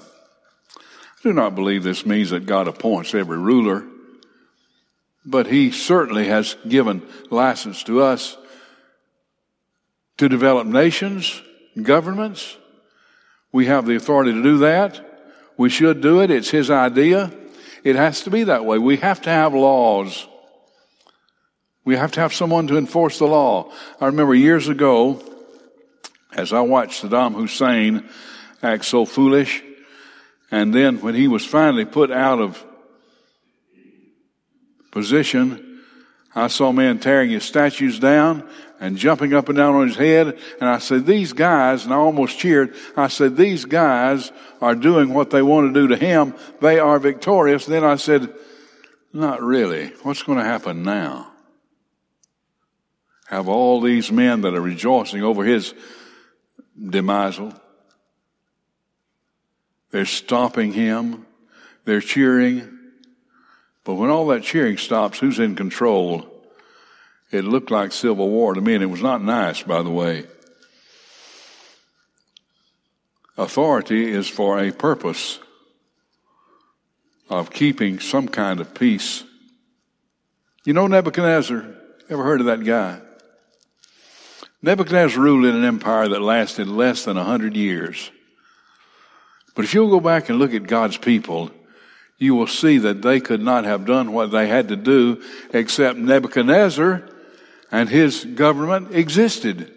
I 0.76 1.22
do 1.22 1.32
not 1.32 1.54
believe 1.54 1.84
this 1.84 2.06
means 2.06 2.30
that 2.30 2.46
God 2.46 2.66
appoints 2.66 3.14
every 3.14 3.38
ruler 3.38 3.84
but 5.26 5.48
he 5.48 5.72
certainly 5.72 6.28
has 6.28 6.56
given 6.66 7.02
license 7.30 7.82
to 7.82 8.00
us 8.00 8.38
to 10.16 10.28
develop 10.28 10.66
nations, 10.66 11.42
governments. 11.80 12.56
We 13.52 13.66
have 13.66 13.86
the 13.86 13.96
authority 13.96 14.32
to 14.32 14.42
do 14.42 14.58
that. 14.58 15.00
We 15.56 15.70
should 15.70 16.00
do 16.00 16.20
it. 16.20 16.30
It's 16.30 16.50
his 16.50 16.70
idea. 16.70 17.32
It 17.84 17.96
has 17.96 18.22
to 18.22 18.30
be 18.30 18.44
that 18.44 18.64
way. 18.64 18.78
We 18.78 18.96
have 18.98 19.22
to 19.22 19.30
have 19.30 19.54
laws. 19.54 20.26
We 21.84 21.96
have 21.96 22.12
to 22.12 22.20
have 22.20 22.34
someone 22.34 22.66
to 22.66 22.76
enforce 22.76 23.18
the 23.18 23.26
law. 23.26 23.70
I 24.00 24.06
remember 24.06 24.34
years 24.34 24.68
ago, 24.68 25.22
as 26.32 26.52
I 26.52 26.60
watched 26.60 27.02
Saddam 27.02 27.34
Hussein 27.34 28.08
act 28.62 28.84
so 28.84 29.04
foolish, 29.04 29.62
and 30.50 30.74
then 30.74 31.00
when 31.00 31.14
he 31.14 31.28
was 31.28 31.44
finally 31.44 31.84
put 31.84 32.10
out 32.10 32.40
of 32.40 32.62
position, 34.90 35.80
I 36.34 36.48
saw 36.48 36.72
men 36.72 36.98
tearing 36.98 37.30
his 37.30 37.44
statues 37.44 37.98
down 37.98 38.48
and 38.80 38.96
jumping 38.96 39.32
up 39.32 39.48
and 39.48 39.56
down 39.56 39.74
on 39.74 39.88
his 39.88 39.96
head. 39.96 40.38
And 40.60 40.68
I 40.68 40.78
said, 40.78 41.06
these 41.06 41.32
guys, 41.32 41.84
and 41.84 41.94
I 41.94 41.96
almost 41.96 42.38
cheered, 42.38 42.74
I 42.96 43.08
said, 43.08 43.36
these 43.36 43.64
guys 43.64 44.32
are 44.60 44.74
doing 44.74 45.14
what 45.14 45.30
they 45.30 45.42
want 45.42 45.72
to 45.72 45.80
do 45.80 45.88
to 45.88 45.96
him. 45.96 46.34
They 46.60 46.78
are 46.78 46.98
victorious. 46.98 47.66
Then 47.66 47.84
I 47.84 47.96
said, 47.96 48.32
not 49.12 49.42
really. 49.42 49.88
What's 50.02 50.22
going 50.22 50.38
to 50.38 50.44
happen 50.44 50.82
now? 50.82 51.32
Have 53.28 53.48
all 53.48 53.80
these 53.80 54.12
men 54.12 54.42
that 54.42 54.54
are 54.54 54.60
rejoicing 54.60 55.22
over 55.22 55.42
his 55.42 55.74
demisal. 56.78 57.58
They're 59.90 60.04
stomping 60.04 60.72
him. 60.72 61.26
They're 61.84 62.00
cheering. 62.00 62.78
But 63.84 63.94
when 63.94 64.10
all 64.10 64.26
that 64.28 64.42
cheering 64.42 64.76
stops, 64.76 65.18
who's 65.18 65.38
in 65.38 65.56
control? 65.56 66.35
It 67.30 67.44
looked 67.44 67.70
like 67.70 67.92
civil 67.92 68.30
war 68.30 68.54
to 68.54 68.60
me, 68.60 68.74
and 68.74 68.82
it 68.82 68.86
was 68.86 69.02
not 69.02 69.22
nice, 69.22 69.62
by 69.62 69.82
the 69.82 69.90
way. 69.90 70.24
Authority 73.36 74.10
is 74.10 74.28
for 74.28 74.58
a 74.58 74.70
purpose 74.70 75.38
of 77.28 77.50
keeping 77.50 77.98
some 77.98 78.28
kind 78.28 78.60
of 78.60 78.74
peace. 78.74 79.24
You 80.64 80.72
know 80.72 80.86
Nebuchadnezzar? 80.86 81.64
Ever 82.08 82.22
heard 82.22 82.40
of 82.40 82.46
that 82.46 82.64
guy? 82.64 83.00
Nebuchadnezzar 84.62 85.20
ruled 85.20 85.44
in 85.44 85.56
an 85.56 85.64
empire 85.64 86.08
that 86.08 86.22
lasted 86.22 86.68
less 86.68 87.04
than 87.04 87.16
a 87.16 87.24
hundred 87.24 87.56
years. 87.56 88.10
But 89.54 89.64
if 89.64 89.74
you'll 89.74 89.90
go 89.90 90.00
back 90.00 90.28
and 90.28 90.38
look 90.38 90.54
at 90.54 90.66
God's 90.66 90.96
people, 90.96 91.50
you 92.18 92.34
will 92.34 92.46
see 92.46 92.78
that 92.78 93.02
they 93.02 93.20
could 93.20 93.42
not 93.42 93.64
have 93.64 93.84
done 93.84 94.12
what 94.12 94.30
they 94.30 94.46
had 94.48 94.68
to 94.68 94.76
do 94.76 95.22
except 95.52 95.98
Nebuchadnezzar 95.98 97.08
and 97.70 97.88
his 97.88 98.24
government 98.24 98.94
existed. 98.94 99.72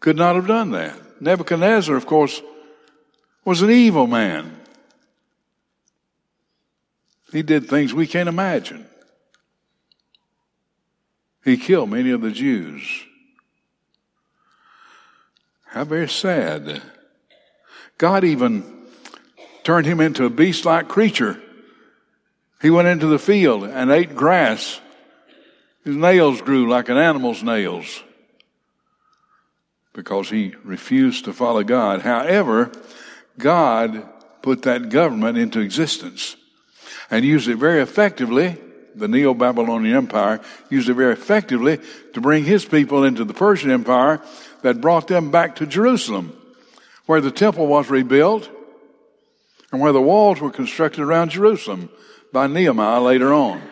Could 0.00 0.16
not 0.16 0.36
have 0.36 0.46
done 0.46 0.70
that. 0.72 1.20
Nebuchadnezzar, 1.20 1.96
of 1.96 2.06
course, 2.06 2.42
was 3.44 3.62
an 3.62 3.70
evil 3.70 4.06
man. 4.06 4.60
He 7.32 7.42
did 7.42 7.68
things 7.68 7.92
we 7.92 8.06
can't 8.06 8.28
imagine. 8.28 8.86
He 11.44 11.56
killed 11.56 11.90
many 11.90 12.10
of 12.10 12.22
the 12.22 12.30
Jews. 12.30 12.82
How 15.66 15.84
very 15.84 16.08
sad. 16.08 16.82
God 17.98 18.24
even 18.24 18.86
turned 19.62 19.86
him 19.86 20.00
into 20.00 20.24
a 20.24 20.30
beast 20.30 20.64
like 20.64 20.88
creature. 20.88 21.40
He 22.62 22.70
went 22.70 22.88
into 22.88 23.06
the 23.06 23.18
field 23.18 23.64
and 23.64 23.90
ate 23.90 24.14
grass. 24.14 24.80
His 25.86 25.94
nails 25.94 26.42
grew 26.42 26.68
like 26.68 26.88
an 26.88 26.96
animal's 26.98 27.44
nails. 27.44 28.02
because 29.92 30.28
he 30.28 30.54
refused 30.62 31.24
to 31.24 31.32
follow 31.32 31.62
God. 31.62 32.02
However, 32.02 32.70
God 33.38 34.06
put 34.42 34.60
that 34.62 34.90
government 34.90 35.38
into 35.38 35.60
existence 35.60 36.36
and 37.10 37.24
used 37.24 37.48
it 37.48 37.56
very 37.56 37.80
effectively. 37.80 38.58
The 38.94 39.08
Neo 39.08 39.32
Babylonian 39.32 39.96
Empire 39.96 40.42
used 40.68 40.90
it 40.90 40.94
very 40.94 41.14
effectively 41.14 41.78
to 42.12 42.20
bring 42.20 42.44
his 42.44 42.66
people 42.66 43.04
into 43.04 43.24
the 43.24 43.32
Persian 43.32 43.70
Empire 43.70 44.20
that 44.60 44.82
brought 44.82 45.08
them 45.08 45.30
back 45.30 45.56
to 45.56 45.66
Jerusalem, 45.66 46.36
where 47.06 47.22
the 47.22 47.30
temple 47.30 47.66
was 47.66 47.88
rebuilt 47.88 48.50
and 49.72 49.80
where 49.80 49.92
the 49.92 50.02
walls 50.02 50.40
were 50.40 50.50
constructed 50.50 51.00
around 51.00 51.30
Jerusalem 51.30 51.88
by 52.34 52.48
Nehemiah 52.48 53.00
later 53.00 53.32
on. 53.32 53.62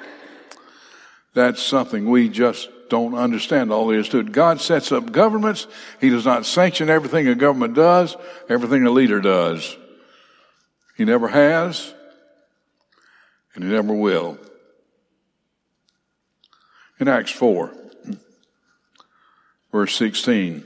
That's 1.34 1.60
something 1.60 2.08
we 2.08 2.28
just 2.28 2.68
don't 2.88 3.14
understand 3.14 3.72
all 3.72 3.88
there 3.88 3.98
is 3.98 4.08
to 4.10 4.18
it. 4.18 4.30
God 4.30 4.60
sets 4.60 4.92
up 4.92 5.10
governments. 5.10 5.66
He 6.00 6.10
does 6.10 6.24
not 6.24 6.46
sanction 6.46 6.88
everything 6.88 7.26
a 7.26 7.34
government 7.34 7.74
does, 7.74 8.16
everything 8.48 8.86
a 8.86 8.90
leader 8.90 9.20
does. 9.20 9.76
He 10.96 11.04
never 11.04 11.26
has, 11.26 11.92
and 13.54 13.64
he 13.64 13.70
never 13.70 13.92
will. 13.92 14.38
In 17.00 17.08
Acts 17.08 17.32
4, 17.32 17.72
verse 19.72 19.96
16, 19.96 20.62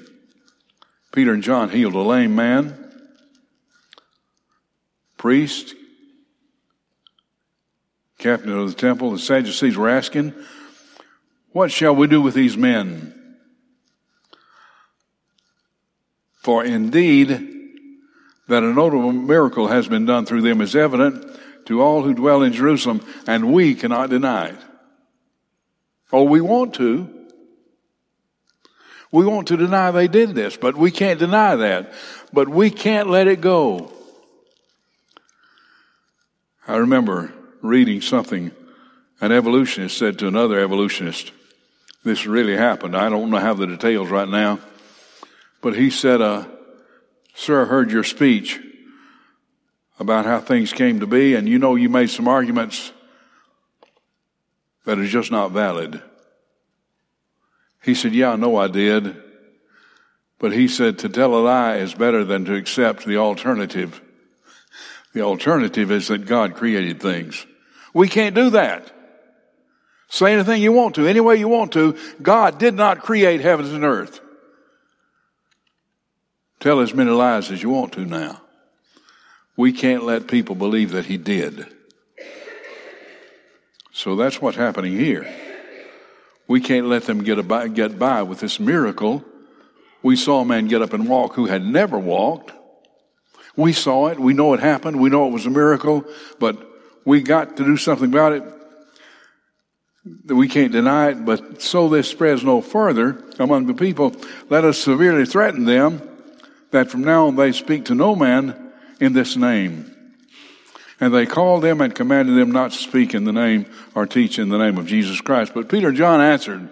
Peter 1.12 1.32
and 1.32 1.42
John 1.42 1.70
healed 1.70 1.94
a 1.94 2.00
lame 2.00 2.36
man, 2.36 2.92
priest, 5.16 5.74
captain 8.18 8.52
of 8.52 8.68
the 8.68 8.74
temple. 8.74 9.12
The 9.12 9.18
Sadducees 9.18 9.76
were 9.76 9.88
asking, 9.88 10.34
What 11.52 11.72
shall 11.72 11.94
we 11.94 12.06
do 12.06 12.20
with 12.20 12.34
these 12.34 12.56
men? 12.56 13.14
For 16.42 16.64
indeed, 16.64 17.28
that 18.48 18.62
a 18.62 18.72
notable 18.72 19.12
miracle 19.12 19.68
has 19.68 19.88
been 19.88 20.06
done 20.06 20.24
through 20.24 20.42
them 20.42 20.60
is 20.60 20.74
evident 20.74 21.38
to 21.66 21.82
all 21.82 22.02
who 22.02 22.14
dwell 22.14 22.42
in 22.42 22.52
Jerusalem, 22.52 23.04
and 23.26 23.52
we 23.52 23.74
cannot 23.74 24.10
deny 24.10 24.48
it. 24.48 24.58
Oh, 26.12 26.22
we 26.22 26.40
want 26.40 26.74
to. 26.74 27.14
We 29.12 29.24
want 29.24 29.48
to 29.48 29.56
deny 29.56 29.90
they 29.90 30.08
did 30.08 30.34
this, 30.34 30.56
but 30.56 30.76
we 30.76 30.90
can't 30.90 31.18
deny 31.18 31.56
that. 31.56 31.92
But 32.32 32.48
we 32.48 32.70
can't 32.70 33.08
let 33.08 33.26
it 33.26 33.40
go. 33.40 33.92
I 36.66 36.76
remember 36.76 37.32
reading 37.62 38.00
something 38.00 38.50
an 39.20 39.32
evolutionist 39.32 39.96
said 39.98 40.18
to 40.18 40.28
another 40.28 40.60
evolutionist. 40.60 41.32
This 42.04 42.26
really 42.26 42.56
happened. 42.56 42.96
I 42.96 43.08
don't 43.08 43.30
know 43.30 43.38
how 43.38 43.54
the 43.54 43.66
details 43.66 44.08
right 44.08 44.28
now. 44.28 44.60
But 45.60 45.76
he 45.76 45.90
said, 45.90 46.20
uh, 46.20 46.46
Sir, 47.34 47.62
I 47.62 47.64
heard 47.66 47.90
your 47.90 48.04
speech 48.04 48.60
about 49.98 50.24
how 50.24 50.40
things 50.40 50.72
came 50.72 51.00
to 51.00 51.06
be, 51.06 51.34
and 51.34 51.48
you 51.48 51.58
know 51.58 51.74
you 51.74 51.88
made 51.88 52.10
some 52.10 52.28
arguments 52.28 52.92
that 54.84 54.98
are 54.98 55.06
just 55.06 55.30
not 55.30 55.50
valid. 55.50 56.00
He 57.82 57.94
said, 57.94 58.14
Yeah, 58.14 58.32
I 58.32 58.36
know 58.36 58.56
I 58.56 58.68
did. 58.68 59.22
But 60.38 60.52
he 60.52 60.68
said, 60.68 60.98
To 60.98 61.08
tell 61.08 61.34
a 61.34 61.42
lie 61.42 61.76
is 61.76 61.94
better 61.94 62.24
than 62.24 62.44
to 62.44 62.54
accept 62.54 63.04
the 63.04 63.16
alternative. 63.16 64.00
The 65.14 65.22
alternative 65.22 65.90
is 65.90 66.08
that 66.08 66.26
God 66.26 66.54
created 66.54 67.00
things. 67.00 67.46
We 67.92 68.08
can't 68.08 68.34
do 68.34 68.50
that. 68.50 68.92
Say 70.08 70.32
anything 70.32 70.62
you 70.62 70.72
want 70.72 70.94
to, 70.94 71.06
any 71.06 71.20
way 71.20 71.36
you 71.36 71.48
want 71.48 71.72
to. 71.72 71.96
God 72.22 72.58
did 72.58 72.74
not 72.74 73.00
create 73.02 73.40
heavens 73.40 73.72
and 73.72 73.84
earth. 73.84 74.20
Tell 76.60 76.80
as 76.80 76.94
many 76.94 77.10
lies 77.10 77.50
as 77.50 77.62
you 77.62 77.70
want 77.70 77.92
to 77.92 78.04
now. 78.04 78.40
We 79.56 79.72
can't 79.72 80.04
let 80.04 80.26
people 80.26 80.54
believe 80.54 80.92
that 80.92 81.06
He 81.06 81.16
did. 81.16 81.66
So 83.92 84.16
that's 84.16 84.40
what's 84.40 84.56
happening 84.56 84.92
here. 84.92 85.28
We 86.46 86.60
can't 86.60 86.86
let 86.86 87.04
them 87.04 87.22
get, 87.22 87.46
by, 87.46 87.68
get 87.68 87.98
by 87.98 88.22
with 88.22 88.40
this 88.40 88.58
miracle. 88.58 89.24
We 90.02 90.16
saw 90.16 90.40
a 90.40 90.44
man 90.44 90.68
get 90.68 90.80
up 90.80 90.94
and 90.94 91.08
walk 91.08 91.34
who 91.34 91.46
had 91.46 91.64
never 91.64 91.98
walked. 91.98 92.52
We 93.56 93.72
saw 93.72 94.06
it. 94.06 94.18
We 94.18 94.32
know 94.32 94.54
it 94.54 94.60
happened. 94.60 95.00
We 95.00 95.10
know 95.10 95.26
it 95.26 95.32
was 95.32 95.46
a 95.46 95.50
miracle, 95.50 96.04
but 96.38 96.56
we 97.04 97.20
got 97.20 97.56
to 97.56 97.64
do 97.64 97.76
something 97.76 98.08
about 98.08 98.32
it. 98.32 98.42
That 100.24 100.36
we 100.36 100.48
can't 100.48 100.72
deny 100.72 101.10
it, 101.10 101.24
but 101.24 101.62
so 101.62 101.88
this 101.88 102.08
spreads 102.08 102.44
no 102.44 102.60
further 102.60 103.24
among 103.38 103.66
the 103.66 103.74
people, 103.74 104.14
let 104.50 104.64
us 104.64 104.78
severely 104.78 105.24
threaten 105.24 105.64
them 105.64 106.02
that 106.70 106.90
from 106.90 107.02
now 107.02 107.26
on 107.26 107.36
they 107.36 107.52
speak 107.52 107.86
to 107.86 107.94
no 107.94 108.14
man 108.14 108.72
in 109.00 109.12
this 109.12 109.36
name. 109.36 109.94
And 111.00 111.14
they 111.14 111.26
called 111.26 111.62
them 111.62 111.80
and 111.80 111.94
commanded 111.94 112.36
them 112.36 112.50
not 112.50 112.72
to 112.72 112.78
speak 112.78 113.14
in 113.14 113.24
the 113.24 113.32
name 113.32 113.66
or 113.94 114.06
teach 114.06 114.38
in 114.38 114.48
the 114.48 114.58
name 114.58 114.78
of 114.78 114.86
Jesus 114.86 115.20
Christ. 115.20 115.52
But 115.54 115.68
Peter 115.68 115.88
and 115.88 115.96
John 115.96 116.20
answered 116.20 116.68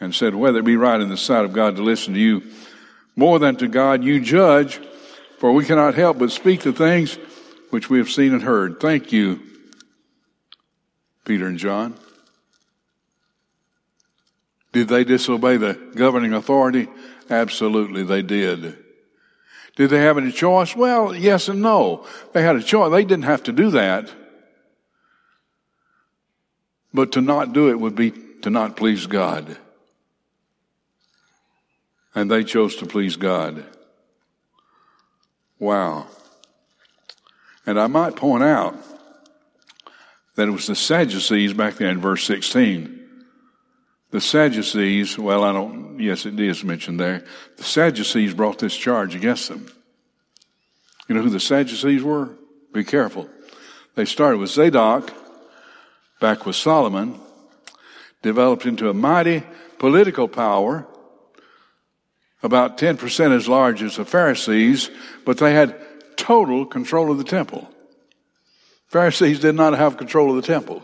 and 0.00 0.14
said, 0.14 0.34
Whether 0.34 0.60
it 0.60 0.64
be 0.64 0.76
right 0.76 1.00
in 1.00 1.08
the 1.08 1.16
sight 1.16 1.44
of 1.44 1.52
God 1.52 1.76
to 1.76 1.82
listen 1.82 2.14
to 2.14 2.20
you 2.20 2.42
more 3.16 3.38
than 3.38 3.56
to 3.56 3.68
God, 3.68 4.04
you 4.04 4.20
judge 4.20 4.80
for 5.42 5.50
we 5.50 5.64
cannot 5.64 5.96
help 5.96 6.18
but 6.18 6.30
speak 6.30 6.60
the 6.60 6.72
things 6.72 7.18
which 7.70 7.90
we 7.90 7.98
have 7.98 8.08
seen 8.08 8.32
and 8.32 8.44
heard. 8.44 8.78
Thank 8.78 9.10
you, 9.10 9.40
Peter 11.24 11.48
and 11.48 11.58
John. 11.58 11.98
Did 14.72 14.88
they 14.88 15.04
disobey 15.04 15.58
the 15.58 15.74
governing 15.94 16.32
authority? 16.32 16.88
Absolutely, 17.28 18.02
they 18.02 18.22
did. 18.22 18.78
Did 19.76 19.90
they 19.90 20.00
have 20.00 20.18
any 20.18 20.32
choice? 20.32 20.76
Well, 20.76 21.14
yes 21.14 21.48
and 21.48 21.62
no. 21.62 22.06
They 22.32 22.42
had 22.42 22.56
a 22.56 22.62
choice. 22.62 22.90
They 22.90 23.04
didn't 23.04 23.24
have 23.24 23.42
to 23.44 23.52
do 23.52 23.70
that. 23.70 24.10
But 26.92 27.12
to 27.12 27.20
not 27.20 27.52
do 27.52 27.70
it 27.70 27.80
would 27.80 27.94
be 27.94 28.12
to 28.42 28.50
not 28.50 28.76
please 28.76 29.06
God. 29.06 29.56
And 32.14 32.30
they 32.30 32.44
chose 32.44 32.76
to 32.76 32.86
please 32.86 33.16
God. 33.16 33.64
Wow. 35.58 36.06
And 37.64 37.80
I 37.80 37.86
might 37.86 38.16
point 38.16 38.42
out 38.42 38.76
that 40.34 40.48
it 40.48 40.50
was 40.50 40.66
the 40.66 40.74
Sadducees 40.74 41.54
back 41.54 41.76
there 41.76 41.88
in 41.88 42.00
verse 42.00 42.24
16. 42.24 43.01
The 44.12 44.20
Sadducees, 44.20 45.18
well, 45.18 45.42
I 45.42 45.52
don't, 45.52 45.98
yes, 45.98 46.26
it 46.26 46.38
is 46.38 46.62
mentioned 46.62 47.00
there. 47.00 47.24
The 47.56 47.64
Sadducees 47.64 48.34
brought 48.34 48.58
this 48.58 48.76
charge 48.76 49.14
against 49.14 49.48
them. 49.48 49.66
You 51.08 51.14
know 51.14 51.22
who 51.22 51.30
the 51.30 51.40
Sadducees 51.40 52.02
were? 52.02 52.28
Be 52.74 52.84
careful. 52.84 53.30
They 53.94 54.04
started 54.04 54.36
with 54.36 54.50
Zadok, 54.50 55.12
back 56.20 56.44
with 56.44 56.56
Solomon, 56.56 57.18
developed 58.20 58.66
into 58.66 58.90
a 58.90 58.94
mighty 58.94 59.44
political 59.78 60.28
power, 60.28 60.86
about 62.42 62.76
10% 62.76 63.34
as 63.34 63.48
large 63.48 63.82
as 63.82 63.96
the 63.96 64.04
Pharisees, 64.04 64.90
but 65.24 65.38
they 65.38 65.54
had 65.54 65.74
total 66.16 66.66
control 66.66 67.10
of 67.10 67.16
the 67.16 67.24
temple. 67.24 67.66
Pharisees 68.88 69.40
did 69.40 69.54
not 69.54 69.72
have 69.72 69.96
control 69.96 70.28
of 70.30 70.36
the 70.36 70.42
temple. 70.42 70.82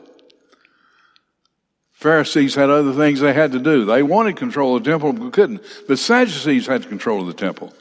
Pharisees 1.98 2.54
had 2.54 2.70
other 2.70 2.92
things 2.92 3.18
they 3.18 3.32
had 3.32 3.50
to 3.50 3.58
do. 3.58 3.84
They 3.84 4.04
wanted 4.04 4.36
control 4.36 4.76
of 4.76 4.84
the 4.84 4.90
temple, 4.90 5.12
but 5.12 5.32
couldn't. 5.32 5.62
The 5.88 5.96
Sadducees 5.96 6.68
had 6.68 6.88
control 6.88 7.20
of 7.20 7.26
the 7.26 7.32
temple. 7.32 7.74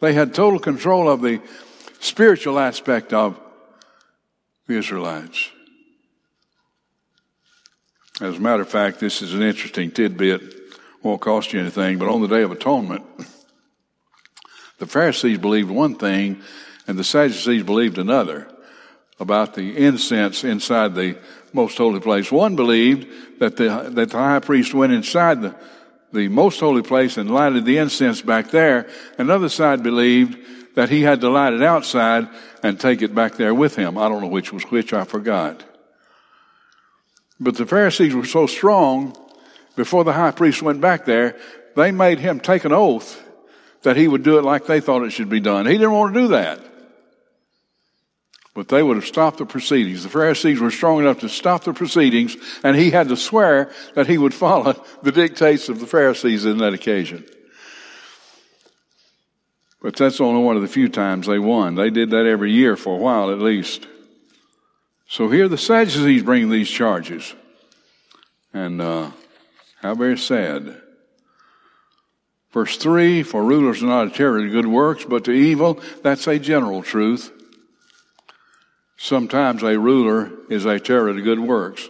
They 0.00 0.14
had 0.14 0.34
total 0.34 0.58
control 0.58 1.06
of 1.10 1.20
the 1.20 1.38
spiritual 2.00 2.58
aspect 2.58 3.12
of 3.12 3.38
the 4.66 4.78
Israelites. 4.78 5.50
As 8.22 8.38
a 8.38 8.40
matter 8.40 8.62
of 8.62 8.70
fact, 8.70 9.00
this 9.00 9.20
is 9.20 9.34
an 9.34 9.42
interesting 9.42 9.90
tidbit 9.90 10.54
won't 11.02 11.20
cost 11.20 11.52
you 11.52 11.60
anything, 11.60 11.98
but 11.98 12.08
on 12.08 12.22
the 12.22 12.28
Day 12.28 12.42
of 12.42 12.52
Atonement, 12.52 13.04
the 14.78 14.86
Pharisees 14.86 15.36
believed 15.36 15.70
one 15.70 15.96
thing 15.96 16.40
and 16.86 16.98
the 16.98 17.04
Sadducees 17.04 17.64
believed 17.64 17.98
another 17.98 18.48
about 19.22 19.54
the 19.54 19.76
incense 19.76 20.44
inside 20.44 20.94
the 20.94 21.16
most 21.52 21.78
holy 21.78 22.00
place. 22.00 22.30
One 22.30 22.56
believed 22.56 23.40
that 23.40 23.56
the, 23.56 23.88
that 23.94 24.10
the 24.10 24.18
high 24.18 24.40
priest 24.40 24.74
went 24.74 24.92
inside 24.92 25.40
the, 25.40 25.54
the 26.12 26.28
most 26.28 26.60
holy 26.60 26.82
place 26.82 27.16
and 27.16 27.30
lighted 27.30 27.64
the 27.64 27.78
incense 27.78 28.20
back 28.20 28.50
there. 28.50 28.88
Another 29.16 29.48
side 29.48 29.82
believed 29.82 30.36
that 30.74 30.88
he 30.88 31.02
had 31.02 31.20
to 31.20 31.30
light 31.30 31.52
it 31.52 31.62
outside 31.62 32.28
and 32.62 32.78
take 32.78 33.00
it 33.00 33.14
back 33.14 33.36
there 33.36 33.54
with 33.54 33.76
him. 33.76 33.96
I 33.96 34.08
don't 34.08 34.20
know 34.20 34.28
which 34.28 34.52
was 34.52 34.64
which, 34.64 34.92
I 34.92 35.04
forgot. 35.04 35.64
But 37.40 37.56
the 37.56 37.66
Pharisees 37.66 38.14
were 38.14 38.24
so 38.24 38.46
strong 38.46 39.16
before 39.76 40.04
the 40.04 40.12
high 40.12 40.32
priest 40.32 40.62
went 40.62 40.80
back 40.80 41.04
there, 41.04 41.36
they 41.76 41.92
made 41.92 42.18
him 42.18 42.40
take 42.40 42.64
an 42.64 42.72
oath 42.72 43.22
that 43.82 43.96
he 43.96 44.06
would 44.06 44.22
do 44.22 44.38
it 44.38 44.44
like 44.44 44.66
they 44.66 44.80
thought 44.80 45.02
it 45.02 45.10
should 45.10 45.28
be 45.28 45.40
done. 45.40 45.66
He 45.66 45.72
didn't 45.72 45.92
want 45.92 46.14
to 46.14 46.20
do 46.20 46.28
that. 46.28 46.60
But 48.54 48.68
they 48.68 48.82
would 48.82 48.96
have 48.96 49.06
stopped 49.06 49.38
the 49.38 49.46
proceedings. 49.46 50.02
The 50.02 50.10
Pharisees 50.10 50.60
were 50.60 50.70
strong 50.70 51.00
enough 51.00 51.20
to 51.20 51.28
stop 51.28 51.64
the 51.64 51.72
proceedings, 51.72 52.36
and 52.62 52.76
he 52.76 52.90
had 52.90 53.08
to 53.08 53.16
swear 53.16 53.72
that 53.94 54.06
he 54.06 54.18
would 54.18 54.34
follow 54.34 54.84
the 55.02 55.12
dictates 55.12 55.68
of 55.68 55.80
the 55.80 55.86
Pharisees 55.86 56.44
in 56.44 56.58
that 56.58 56.74
occasion. 56.74 57.24
But 59.80 59.96
that's 59.96 60.20
only 60.20 60.42
one 60.42 60.56
of 60.56 60.62
the 60.62 60.68
few 60.68 60.88
times 60.88 61.26
they 61.26 61.38
won. 61.38 61.74
They 61.74 61.90
did 61.90 62.10
that 62.10 62.26
every 62.26 62.52
year 62.52 62.76
for 62.76 62.94
a 62.94 63.00
while 63.00 63.30
at 63.30 63.38
least. 63.38 63.86
So 65.08 65.28
here 65.28 65.48
the 65.48 65.58
Sadducees 65.58 66.22
bring 66.22 66.48
these 66.48 66.70
charges. 66.70 67.34
And 68.54 68.80
uh, 68.80 69.10
how 69.80 69.94
very 69.94 70.18
sad. 70.18 70.80
Verse 72.52 72.76
3 72.76 73.22
For 73.22 73.42
rulers 73.42 73.82
are 73.82 73.86
not 73.86 74.06
a 74.06 74.10
terror 74.10 74.40
to 74.40 74.48
good 74.48 74.66
works, 74.66 75.04
but 75.04 75.24
to 75.24 75.32
evil. 75.32 75.80
That's 76.02 76.26
a 76.28 76.38
general 76.38 76.82
truth. 76.82 77.32
Sometimes 79.02 79.64
a 79.64 79.76
ruler 79.76 80.30
is 80.48 80.64
a 80.64 80.78
terror 80.78 81.12
to 81.12 81.20
good 81.20 81.40
works. 81.40 81.88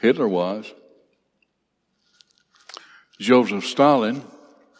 Hitler 0.00 0.28
was. 0.28 0.72
Joseph 3.18 3.66
Stalin, 3.66 4.22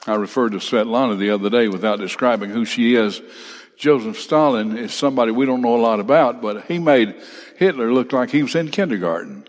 I 0.06 0.14
referred 0.14 0.52
to 0.52 0.58
Svetlana 0.58 1.18
the 1.18 1.30
other 1.30 1.50
day 1.50 1.66
without 1.66 1.98
describing 1.98 2.50
who 2.50 2.64
she 2.64 2.94
is. 2.94 3.20
Joseph 3.76 4.16
Stalin 4.20 4.78
is 4.78 4.94
somebody 4.94 5.32
we 5.32 5.44
don't 5.44 5.60
know 5.60 5.74
a 5.74 5.82
lot 5.82 5.98
about, 5.98 6.40
but 6.40 6.66
he 6.66 6.78
made 6.78 7.16
Hitler 7.56 7.92
look 7.92 8.12
like 8.12 8.30
he 8.30 8.44
was 8.44 8.54
in 8.54 8.70
kindergarten. 8.70 9.48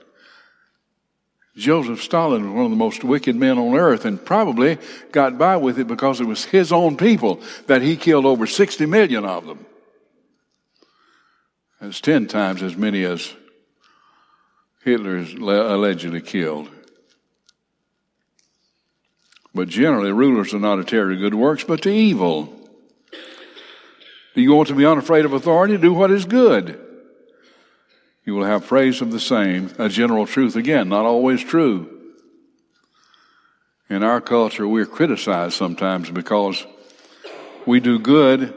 Joseph 1.55 2.01
Stalin 2.01 2.45
was 2.45 2.51
one 2.51 2.65
of 2.65 2.71
the 2.71 2.77
most 2.77 3.03
wicked 3.03 3.35
men 3.35 3.59
on 3.59 3.75
earth 3.75 4.05
and 4.05 4.25
probably 4.25 4.79
got 5.11 5.37
by 5.37 5.55
with 5.55 5.77
it 5.77 5.85
because 5.85 6.19
it 6.19 6.25
was 6.25 6.45
his 6.45 6.71
own 6.71 6.97
people 6.97 7.41
that 7.67 7.83
he 7.83 7.95
killed 7.95 8.25
over 8.25 8.47
60 8.47 8.87
million 8.87 9.23
of 9.23 9.45
them. 9.45 9.67
That's 11.79 12.01
10 12.01 12.27
times 12.27 12.63
as 12.63 12.75
many 12.75 13.03
as 13.03 13.33
Hitler 14.83 15.17
allegedly 15.17 16.21
killed. 16.21 16.69
But 19.53 19.69
generally, 19.69 20.11
rulers 20.11 20.53
are 20.53 20.59
not 20.59 20.79
a 20.79 20.83
terror 20.83 21.09
to 21.09 21.15
good 21.17 21.33
works, 21.33 21.63
but 21.63 21.81
to 21.83 21.89
evil. 21.89 22.53
Do 24.35 24.41
you 24.41 24.53
want 24.53 24.67
to 24.67 24.75
be 24.75 24.85
unafraid 24.85 25.25
of 25.25 25.33
authority? 25.33 25.77
Do 25.77 25.93
what 25.93 26.11
is 26.11 26.25
good. 26.25 26.79
You 28.23 28.35
will 28.35 28.45
have 28.45 28.67
praise 28.67 29.01
of 29.01 29.11
the 29.11 29.19
same, 29.19 29.71
a 29.79 29.89
general 29.89 30.27
truth 30.27 30.55
again, 30.55 30.89
not 30.89 31.05
always 31.05 31.43
true. 31.43 31.89
In 33.89 34.03
our 34.03 34.19
culture, 34.19 34.67
we're 34.67 34.85
criticized 34.85 35.53
sometimes 35.53 36.11
because 36.11 36.65
we 37.65 37.79
do 37.79 37.99
good 37.99 38.53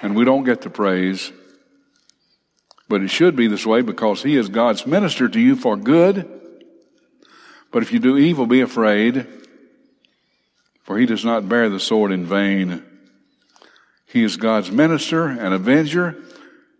and 0.00 0.16
we 0.16 0.24
don't 0.24 0.44
get 0.44 0.62
the 0.62 0.70
praise. 0.70 1.32
But 2.92 3.00
it 3.00 3.08
should 3.08 3.36
be 3.36 3.46
this 3.46 3.64
way 3.64 3.80
because 3.80 4.22
he 4.22 4.36
is 4.36 4.50
God's 4.50 4.86
minister 4.86 5.26
to 5.26 5.40
you 5.40 5.56
for 5.56 5.78
good. 5.78 6.28
But 7.70 7.82
if 7.82 7.90
you 7.90 7.98
do 7.98 8.18
evil, 8.18 8.44
be 8.44 8.60
afraid, 8.60 9.26
for 10.82 10.98
he 10.98 11.06
does 11.06 11.24
not 11.24 11.48
bear 11.48 11.70
the 11.70 11.80
sword 11.80 12.12
in 12.12 12.26
vain. 12.26 12.82
He 14.04 14.22
is 14.22 14.36
God's 14.36 14.70
minister 14.70 15.26
and 15.26 15.54
avenger 15.54 16.22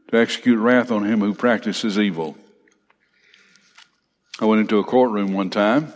to 0.08 0.18
execute 0.18 0.58
wrath 0.58 0.92
on 0.92 1.06
him 1.06 1.20
who 1.20 1.32
practices 1.32 1.98
evil. 1.98 2.36
I 4.38 4.44
went 4.44 4.60
into 4.60 4.80
a 4.80 4.84
courtroom 4.84 5.32
one 5.32 5.48
time, 5.48 5.94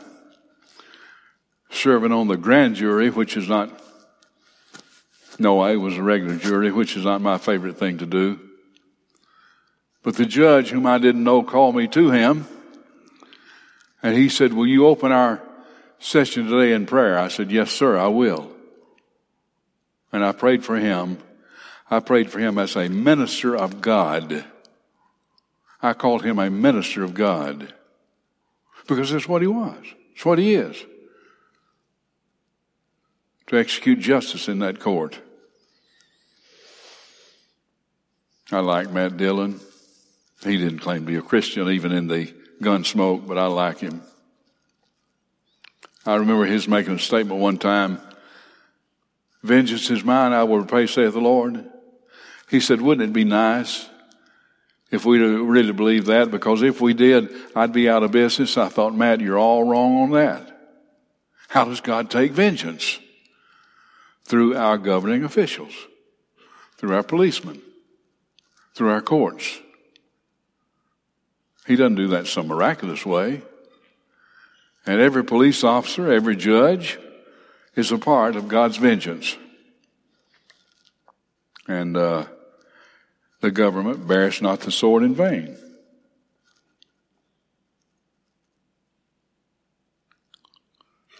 serving 1.69 2.13
on 2.13 2.29
the 2.29 2.39
grand 2.39 2.77
jury, 2.77 3.11
which 3.11 3.37
is 3.37 3.51
not, 3.51 3.69
no, 5.39 5.63
it 5.67 5.77
was 5.77 5.99
a 5.99 6.03
regular 6.03 6.39
jury, 6.39 6.73
which 6.73 6.97
is 6.97 7.05
not 7.05 7.21
my 7.21 7.37
favorite 7.37 7.77
thing 7.77 7.99
to 7.99 8.07
do. 8.07 8.41
But 10.07 10.15
the 10.15 10.25
judge, 10.25 10.71
whom 10.71 10.87
I 10.87 10.99
didn't 10.99 11.25
know, 11.25 11.43
called 11.43 11.75
me 11.75 11.89
to 11.89 12.13
him. 12.13 12.47
And 14.05 14.17
he 14.17 14.29
said, 14.29 14.53
Will 14.53 14.69
you 14.69 14.87
open 14.87 15.11
our 15.11 15.43
session 15.99 16.49
today 16.49 16.75
in 16.75 16.87
prayer? 16.87 17.19
I 17.19 17.27
said, 17.27 17.51
Yes, 17.51 17.73
sir, 17.73 17.99
I 17.99 18.07
will. 18.07 18.49
And 20.13 20.25
I 20.25 20.31
prayed 20.31 20.65
for 20.65 20.77
him. 20.77 21.19
I 21.91 21.99
prayed 21.99 22.31
for 22.31 22.39
him 22.39 22.57
as 22.57 22.77
a 22.77 22.89
minister 22.89 23.57
of 23.57 23.81
God. 23.81 24.45
I 25.83 25.93
called 25.93 26.23
him 26.23 26.39
a 26.39 26.51
minister 26.51 27.03
of 27.03 27.13
God 27.13 27.75
because 28.87 29.11
that's 29.11 29.29
what 29.29 29.43
he 29.43 29.49
was. 29.49 29.85
It's 30.15 30.25
what 30.25 30.39
he 30.39 30.55
is. 30.55 30.77
To 33.49 33.59
execute 33.59 33.99
justice 33.99 34.47
in 34.47 34.61
that 34.61 34.79
court. 34.79 35.19
I 38.53 38.61
like 38.61 38.93
Matt 38.93 39.17
Dillon. 39.17 39.59
He 40.45 40.57
didn't 40.57 40.81
claim 40.81 41.01
to 41.01 41.07
be 41.07 41.17
a 41.17 41.23
Christian 41.23 41.69
even 41.71 41.93
in 41.93 42.09
the 42.09 42.33
Gunsmoke, 42.63 43.27
but 43.27 43.39
I 43.39 43.47
like 43.47 43.79
him. 43.79 44.03
I 46.05 46.17
remember 46.17 46.45
his 46.45 46.69
making 46.69 46.95
a 46.95 46.99
statement 46.99 47.41
one 47.41 47.59
time 47.59 48.01
Vengeance 49.47 49.91
is 49.91 50.03
mine, 50.03 50.33
I 50.33 50.43
will 50.43 50.59
repay, 50.59 50.87
saith 50.87 51.13
the 51.13 51.21
Lord. 51.21 51.65
He 52.51 52.59
said, 52.59 52.81
Wouldn't 52.81 53.11
it 53.11 53.13
be 53.13 53.25
nice 53.25 53.89
if 54.91 55.05
we 55.05 55.19
really 55.19 55.73
believed 55.73 56.09
that? 56.09 56.33
Because 56.33 56.63
if 56.63 56.81
we 56.81 56.95
did, 56.95 57.31
I'd 57.55 57.73
be 57.73 57.89
out 57.89 58.03
of 58.03 58.11
business. 58.11 58.57
I 58.57 58.69
thought, 58.69 58.95
Matt, 58.95 59.21
you're 59.21 59.39
all 59.39 59.63
wrong 59.63 60.03
on 60.03 60.11
that. 60.13 60.53
How 61.49 61.65
does 61.65 61.81
God 61.81 62.11
take 62.11 62.33
vengeance? 62.33 62.99
Through 64.25 64.57
our 64.57 64.77
governing 64.79 65.23
officials, 65.23 65.73
through 66.77 66.97
our 66.97 67.05
policemen, 67.05 67.63
through 68.75 68.91
our 68.91 69.01
courts. 69.01 69.61
He 71.67 71.77
doesn't 71.77 71.97
do 71.97 72.09
that 72.09 72.27
some 72.27 72.47
miraculous 72.47 73.05
way. 73.05 73.43
And 74.87 75.01
every 75.01 75.25
police 75.25 75.65
officer, 75.65 76.13
every 76.13 76.37
judge 76.37 76.99
is 77.75 77.91
a 77.91 77.99
part 77.99 78.37
of 78.37 78.47
God's 78.47 78.77
vengeance. 78.77 79.37
And 81.67 81.97
uh, 81.97 82.27
the 83.41 83.51
government 83.51 84.07
bears 84.07 84.41
not 84.41 84.61
the 84.61 84.71
sword 84.71 85.03
in 85.03 85.15
vain. 85.15 85.57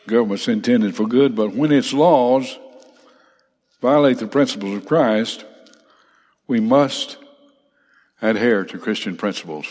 Government's 0.07 0.47
intended 0.47 0.95
for 0.95 1.07
good, 1.07 1.35
but 1.35 1.53
when 1.53 1.73
its 1.73 1.93
laws 1.93 2.57
violate 3.83 4.19
the 4.19 4.29
principles 4.29 4.77
of 4.77 4.87
Christ, 4.87 5.45
we 6.47 6.61
must 6.61 7.17
adhere 8.23 8.65
to 8.65 8.79
Christian 8.79 9.17
principles. 9.17 9.67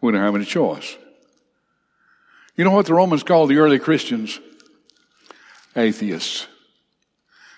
We 0.00 0.12
don't 0.12 0.20
have 0.20 0.34
any 0.34 0.44
choice. 0.44 0.96
You 2.56 2.64
know 2.64 2.70
what 2.70 2.86
the 2.86 2.94
Romans 2.94 3.22
called 3.22 3.50
the 3.50 3.58
early 3.58 3.78
Christians? 3.78 4.40
Atheists. 5.76 6.46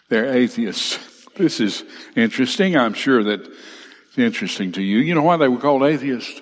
They're 0.08 0.34
atheists. 0.34 0.98
This 1.38 1.60
is 1.60 1.84
interesting. 2.16 2.76
I'm 2.76 2.94
sure 2.94 3.22
that 3.22 3.40
it's 3.40 4.18
interesting 4.18 4.72
to 4.72 4.82
you. 4.82 4.98
You 4.98 5.14
know 5.14 5.22
why 5.22 5.36
they 5.36 5.46
were 5.46 5.60
called 5.60 5.84
atheists? 5.84 6.40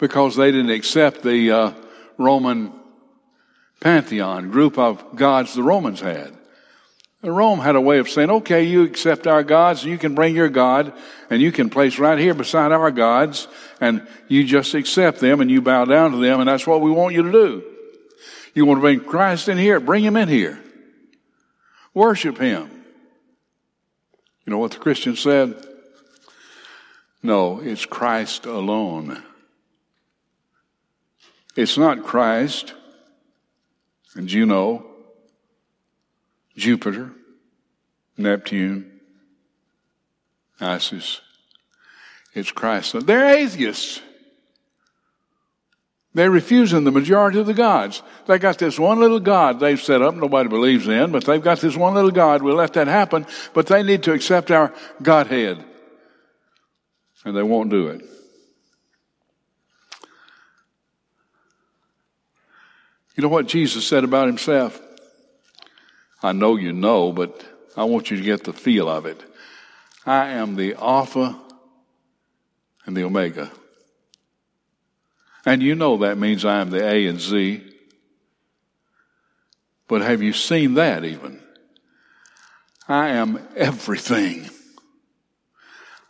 Because 0.00 0.34
they 0.34 0.50
didn't 0.50 0.72
accept 0.72 1.22
the 1.22 1.52
uh, 1.52 1.72
Roman 2.18 2.72
pantheon, 3.78 4.50
group 4.50 4.78
of 4.78 5.14
gods 5.14 5.54
the 5.54 5.62
Romans 5.62 6.00
had. 6.00 6.36
Rome 7.32 7.58
had 7.58 7.76
a 7.76 7.80
way 7.80 7.98
of 7.98 8.08
saying, 8.08 8.30
okay, 8.30 8.64
you 8.64 8.82
accept 8.84 9.26
our 9.26 9.42
gods, 9.42 9.84
you 9.84 9.98
can 9.98 10.14
bring 10.14 10.36
your 10.36 10.48
God, 10.48 10.92
and 11.30 11.42
you 11.42 11.50
can 11.50 11.70
place 11.70 11.98
right 11.98 12.18
here 12.18 12.34
beside 12.34 12.72
our 12.72 12.90
gods, 12.90 13.48
and 13.80 14.06
you 14.28 14.44
just 14.44 14.74
accept 14.74 15.20
them 15.20 15.40
and 15.40 15.50
you 15.50 15.60
bow 15.60 15.84
down 15.84 16.12
to 16.12 16.18
them, 16.18 16.40
and 16.40 16.48
that's 16.48 16.66
what 16.66 16.80
we 16.80 16.90
want 16.90 17.14
you 17.14 17.22
to 17.22 17.32
do. 17.32 17.64
You 18.54 18.64
want 18.64 18.78
to 18.78 18.82
bring 18.82 19.00
Christ 19.00 19.48
in 19.48 19.58
here, 19.58 19.80
bring 19.80 20.04
him 20.04 20.16
in 20.16 20.28
here. 20.28 20.62
Worship 21.94 22.38
him. 22.38 22.70
You 24.44 24.50
know 24.52 24.58
what 24.58 24.72
the 24.72 24.78
Christian 24.78 25.16
said? 25.16 25.66
No, 27.22 27.60
it's 27.60 27.84
Christ 27.86 28.46
alone. 28.46 29.22
It's 31.56 31.76
not 31.76 32.04
Christ 32.04 32.74
and 34.14 34.28
Juno 34.28 34.95
Jupiter, 36.56 37.12
Neptune, 38.16 39.00
Isis. 40.60 41.20
It's 42.34 42.50
Christ. 42.50 43.06
They're 43.06 43.36
atheists. 43.36 44.00
They're 46.14 46.30
refusing 46.30 46.84
the 46.84 46.90
majority 46.90 47.38
of 47.38 47.46
the 47.46 47.52
gods. 47.52 48.02
They 48.26 48.38
got 48.38 48.58
this 48.58 48.78
one 48.78 49.00
little 49.00 49.20
God 49.20 49.60
they've 49.60 49.80
set 49.80 50.00
up, 50.00 50.14
nobody 50.14 50.48
believes 50.48 50.88
in, 50.88 51.12
but 51.12 51.24
they've 51.24 51.42
got 51.42 51.60
this 51.60 51.76
one 51.76 51.92
little 51.92 52.10
God. 52.10 52.42
We'll 52.42 52.56
let 52.56 52.72
that 52.72 52.86
happen, 52.86 53.26
but 53.52 53.66
they 53.66 53.82
need 53.82 54.02
to 54.04 54.14
accept 54.14 54.50
our 54.50 54.72
Godhead. 55.02 55.62
And 57.26 57.36
they 57.36 57.42
won't 57.42 57.68
do 57.68 57.88
it. 57.88 58.02
You 63.14 63.22
know 63.22 63.28
what 63.28 63.46
Jesus 63.46 63.86
said 63.86 64.04
about 64.04 64.26
himself? 64.26 64.80
I 66.22 66.32
know 66.32 66.56
you 66.56 66.72
know, 66.72 67.12
but 67.12 67.44
I 67.76 67.84
want 67.84 68.10
you 68.10 68.16
to 68.16 68.22
get 68.22 68.44
the 68.44 68.52
feel 68.52 68.88
of 68.88 69.06
it. 69.06 69.22
I 70.04 70.28
am 70.28 70.56
the 70.56 70.74
Alpha 70.74 71.38
and 72.86 72.96
the 72.96 73.04
Omega. 73.04 73.50
And 75.44 75.62
you 75.62 75.74
know 75.74 75.98
that 75.98 76.18
means 76.18 76.44
I 76.44 76.60
am 76.60 76.70
the 76.70 76.84
A 76.84 77.06
and 77.06 77.20
Z. 77.20 77.62
But 79.88 80.02
have 80.02 80.22
you 80.22 80.32
seen 80.32 80.74
that 80.74 81.04
even? 81.04 81.40
I 82.88 83.08
am 83.08 83.46
everything. 83.56 84.48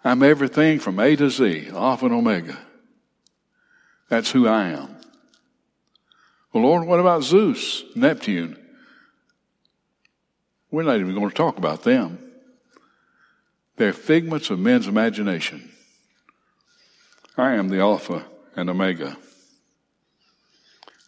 I'm 0.04 0.22
everything 0.22 0.78
from 0.78 1.00
A 1.00 1.16
to 1.16 1.28
Z, 1.28 1.68
Alpha 1.72 2.06
and 2.06 2.14
Omega. 2.14 2.58
That's 4.08 4.30
who 4.30 4.46
I 4.46 4.68
am. 4.68 4.96
Well, 6.52 6.62
Lord, 6.62 6.86
what 6.86 7.00
about 7.00 7.24
Zeus, 7.24 7.82
Neptune? 7.94 8.56
We're 10.76 10.82
not 10.82 11.00
even 11.00 11.14
going 11.14 11.30
to 11.30 11.34
talk 11.34 11.56
about 11.56 11.84
them. 11.84 12.18
They're 13.76 13.94
figments 13.94 14.50
of 14.50 14.58
men's 14.58 14.86
imagination. 14.86 15.70
I 17.34 17.54
am 17.54 17.70
the 17.70 17.80
Alpha 17.80 18.26
and 18.54 18.68
Omega. 18.68 19.16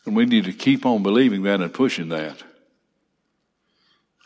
And 0.06 0.16
we 0.16 0.24
need 0.24 0.46
to 0.46 0.54
keep 0.54 0.86
on 0.86 1.02
believing 1.02 1.42
that 1.42 1.60
and 1.60 1.74
pushing 1.74 2.08
that. 2.08 2.42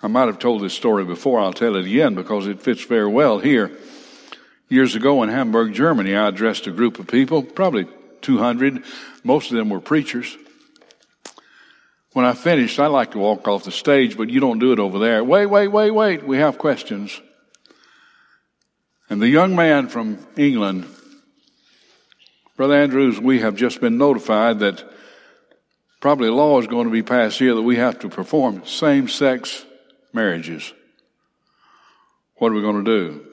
I 0.00 0.06
might 0.06 0.26
have 0.26 0.38
told 0.38 0.62
this 0.62 0.74
story 0.74 1.04
before. 1.04 1.40
I'll 1.40 1.52
tell 1.52 1.74
it 1.74 1.86
again 1.86 2.14
because 2.14 2.46
it 2.46 2.62
fits 2.62 2.84
very 2.84 3.08
well 3.08 3.40
here. 3.40 3.76
Years 4.68 4.94
ago 4.94 5.24
in 5.24 5.28
Hamburg, 5.28 5.74
Germany, 5.74 6.14
I 6.14 6.28
addressed 6.28 6.68
a 6.68 6.70
group 6.70 7.00
of 7.00 7.08
people, 7.08 7.42
probably 7.42 7.88
200. 8.20 8.84
Most 9.24 9.50
of 9.50 9.56
them 9.56 9.70
were 9.70 9.80
preachers. 9.80 10.36
When 12.12 12.26
I 12.26 12.34
finished, 12.34 12.78
I 12.78 12.88
like 12.88 13.12
to 13.12 13.18
walk 13.18 13.48
off 13.48 13.64
the 13.64 13.70
stage, 13.70 14.16
but 14.16 14.28
you 14.28 14.38
don't 14.38 14.58
do 14.58 14.72
it 14.72 14.78
over 14.78 14.98
there. 14.98 15.24
Wait, 15.24 15.46
wait, 15.46 15.68
wait, 15.68 15.90
wait. 15.90 16.26
We 16.26 16.38
have 16.38 16.58
questions. 16.58 17.20
And 19.08 19.20
the 19.20 19.28
young 19.28 19.56
man 19.56 19.88
from 19.88 20.18
England, 20.36 20.86
Brother 22.56 22.74
Andrews, 22.74 23.18
we 23.18 23.40
have 23.40 23.56
just 23.56 23.80
been 23.80 23.96
notified 23.96 24.58
that 24.58 24.84
probably 26.00 26.28
a 26.28 26.34
law 26.34 26.60
is 26.60 26.66
going 26.66 26.86
to 26.86 26.92
be 26.92 27.02
passed 27.02 27.38
here 27.38 27.54
that 27.54 27.62
we 27.62 27.76
have 27.76 27.98
to 28.00 28.08
perform 28.08 28.66
same 28.66 29.08
sex 29.08 29.64
marriages. 30.12 30.72
What 32.36 32.52
are 32.52 32.54
we 32.54 32.60
going 32.60 32.84
to 32.84 32.90
do? 32.90 33.26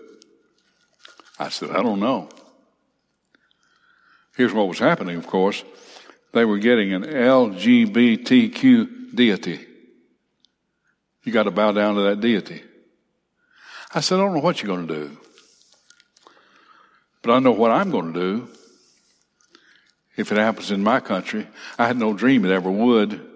I 1.37 1.49
said, 1.49 1.71
I 1.71 1.81
don't 1.81 1.99
know. 1.99 2.29
Here's 4.37 4.53
what 4.53 4.67
was 4.67 4.79
happening, 4.79 5.17
of 5.17 5.27
course. 5.27 5.63
They 6.31 6.45
were 6.45 6.59
getting 6.59 6.93
an 6.93 7.03
LGBTQ 7.03 9.15
deity. 9.15 9.65
You 11.23 11.31
got 11.31 11.43
to 11.43 11.51
bow 11.51 11.71
down 11.71 11.95
to 11.95 12.01
that 12.01 12.21
deity. 12.21 12.63
I 13.93 14.01
said, 14.01 14.15
I 14.15 14.17
don't 14.19 14.35
know 14.35 14.41
what 14.41 14.61
you're 14.61 14.75
going 14.75 14.87
to 14.87 14.93
do. 14.93 15.17
But 17.21 17.33
I 17.33 17.39
know 17.39 17.51
what 17.51 17.71
I'm 17.71 17.91
going 17.91 18.13
to 18.13 18.19
do 18.19 18.47
if 20.15 20.31
it 20.31 20.37
happens 20.37 20.71
in 20.71 20.83
my 20.83 20.99
country. 20.99 21.47
I 21.77 21.87
had 21.87 21.97
no 21.97 22.13
dream 22.13 22.45
it 22.45 22.51
ever 22.51 22.69
would. 22.69 23.27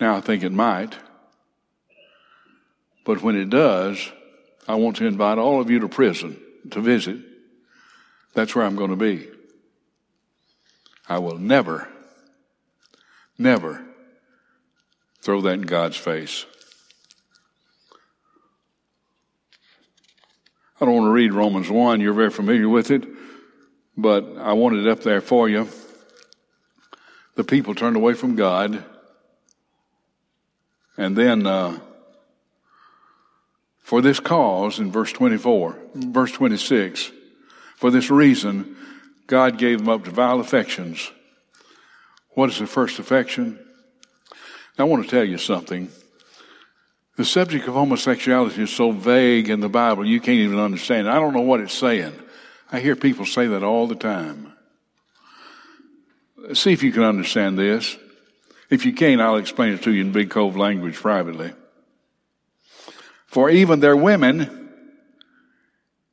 Now 0.00 0.16
I 0.16 0.20
think 0.20 0.42
it 0.42 0.52
might. 0.52 0.94
But 3.04 3.22
when 3.22 3.36
it 3.36 3.50
does, 3.50 4.10
I 4.66 4.74
want 4.74 4.96
to 4.96 5.06
invite 5.06 5.38
all 5.38 5.60
of 5.60 5.70
you 5.70 5.78
to 5.80 5.88
prison 5.88 6.40
to 6.70 6.80
visit. 6.80 7.18
That's 8.34 8.54
where 8.54 8.64
I'm 8.64 8.76
going 8.76 8.90
to 8.90 8.96
be. 8.96 9.28
I 11.08 11.18
will 11.18 11.38
never, 11.38 11.88
never 13.38 13.84
throw 15.20 15.40
that 15.42 15.54
in 15.54 15.62
God's 15.62 15.96
face. 15.96 16.46
I 20.80 20.84
don't 20.84 20.94
want 20.94 21.06
to 21.06 21.12
read 21.12 21.32
Romans 21.32 21.70
1. 21.70 22.00
You're 22.00 22.12
very 22.12 22.30
familiar 22.30 22.68
with 22.68 22.90
it, 22.90 23.04
but 23.96 24.36
I 24.36 24.52
want 24.52 24.76
it 24.76 24.86
up 24.86 25.00
there 25.00 25.20
for 25.20 25.48
you. 25.48 25.68
The 27.34 27.44
people 27.44 27.74
turned 27.74 27.96
away 27.96 28.14
from 28.14 28.34
God, 28.34 28.84
and 30.96 31.16
then 31.16 31.46
uh, 31.46 31.78
for 33.78 34.02
this 34.02 34.20
cause, 34.20 34.78
in 34.78 34.90
verse 34.90 35.12
24, 35.12 35.78
verse 35.94 36.32
26, 36.32 37.12
for 37.76 37.90
this 37.90 38.10
reason, 38.10 38.76
God 39.26 39.58
gave 39.58 39.78
them 39.78 39.88
up 39.88 40.04
to 40.04 40.10
vile 40.10 40.40
affections. 40.40 41.10
What 42.30 42.50
is 42.50 42.58
the 42.58 42.66
first 42.66 42.98
affection? 42.98 43.58
I 44.78 44.84
want 44.84 45.04
to 45.04 45.10
tell 45.10 45.24
you 45.24 45.38
something. 45.38 45.90
The 47.16 47.24
subject 47.24 47.66
of 47.66 47.74
homosexuality 47.74 48.62
is 48.62 48.70
so 48.70 48.90
vague 48.90 49.48
in 49.48 49.60
the 49.60 49.70
Bible, 49.70 50.04
you 50.04 50.20
can't 50.20 50.38
even 50.38 50.58
understand 50.58 51.06
it. 51.06 51.10
I 51.10 51.14
don't 51.14 51.32
know 51.32 51.40
what 51.40 51.60
it's 51.60 51.72
saying. 51.72 52.12
I 52.70 52.80
hear 52.80 52.94
people 52.94 53.24
say 53.24 53.46
that 53.46 53.62
all 53.62 53.86
the 53.86 53.94
time. 53.94 54.52
See 56.52 56.72
if 56.72 56.82
you 56.82 56.92
can 56.92 57.04
understand 57.04 57.58
this. 57.58 57.96
If 58.68 58.84
you 58.84 58.92
can't, 58.92 59.20
I'll 59.20 59.36
explain 59.36 59.72
it 59.72 59.82
to 59.84 59.92
you 59.92 60.02
in 60.02 60.12
Big 60.12 60.30
Cove 60.30 60.56
language 60.56 60.96
privately. 60.96 61.52
For 63.26 63.48
even 63.48 63.80
their 63.80 63.96
women 63.96 64.70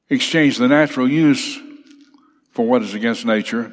exchange 0.10 0.58
the 0.58 0.68
natural 0.68 1.10
use 1.10 1.60
for 2.54 2.66
what 2.66 2.82
is 2.82 2.94
against 2.94 3.26
nature. 3.26 3.72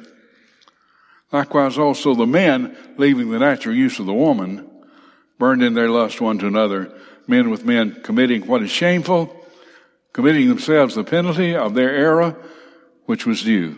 Likewise 1.31 1.77
also 1.77 2.13
the 2.13 2.25
men, 2.25 2.75
leaving 2.97 3.31
the 3.31 3.39
natural 3.39 3.75
use 3.75 3.99
of 3.99 4.05
the 4.05 4.13
woman, 4.13 4.69
burned 5.37 5.63
in 5.63 5.73
their 5.73 5.89
lust 5.89 6.19
one 6.19 6.37
to 6.39 6.47
another 6.47 6.93
men 7.27 7.49
with 7.49 7.65
men 7.65 8.01
committing 8.03 8.45
what 8.45 8.61
is 8.61 8.69
shameful, 8.69 9.33
committing 10.13 10.49
themselves 10.49 10.95
the 10.95 11.03
penalty 11.03 11.55
of 11.55 11.73
their 11.73 11.91
error, 11.91 12.35
which 13.05 13.25
was 13.25 13.43
due. 13.43 13.77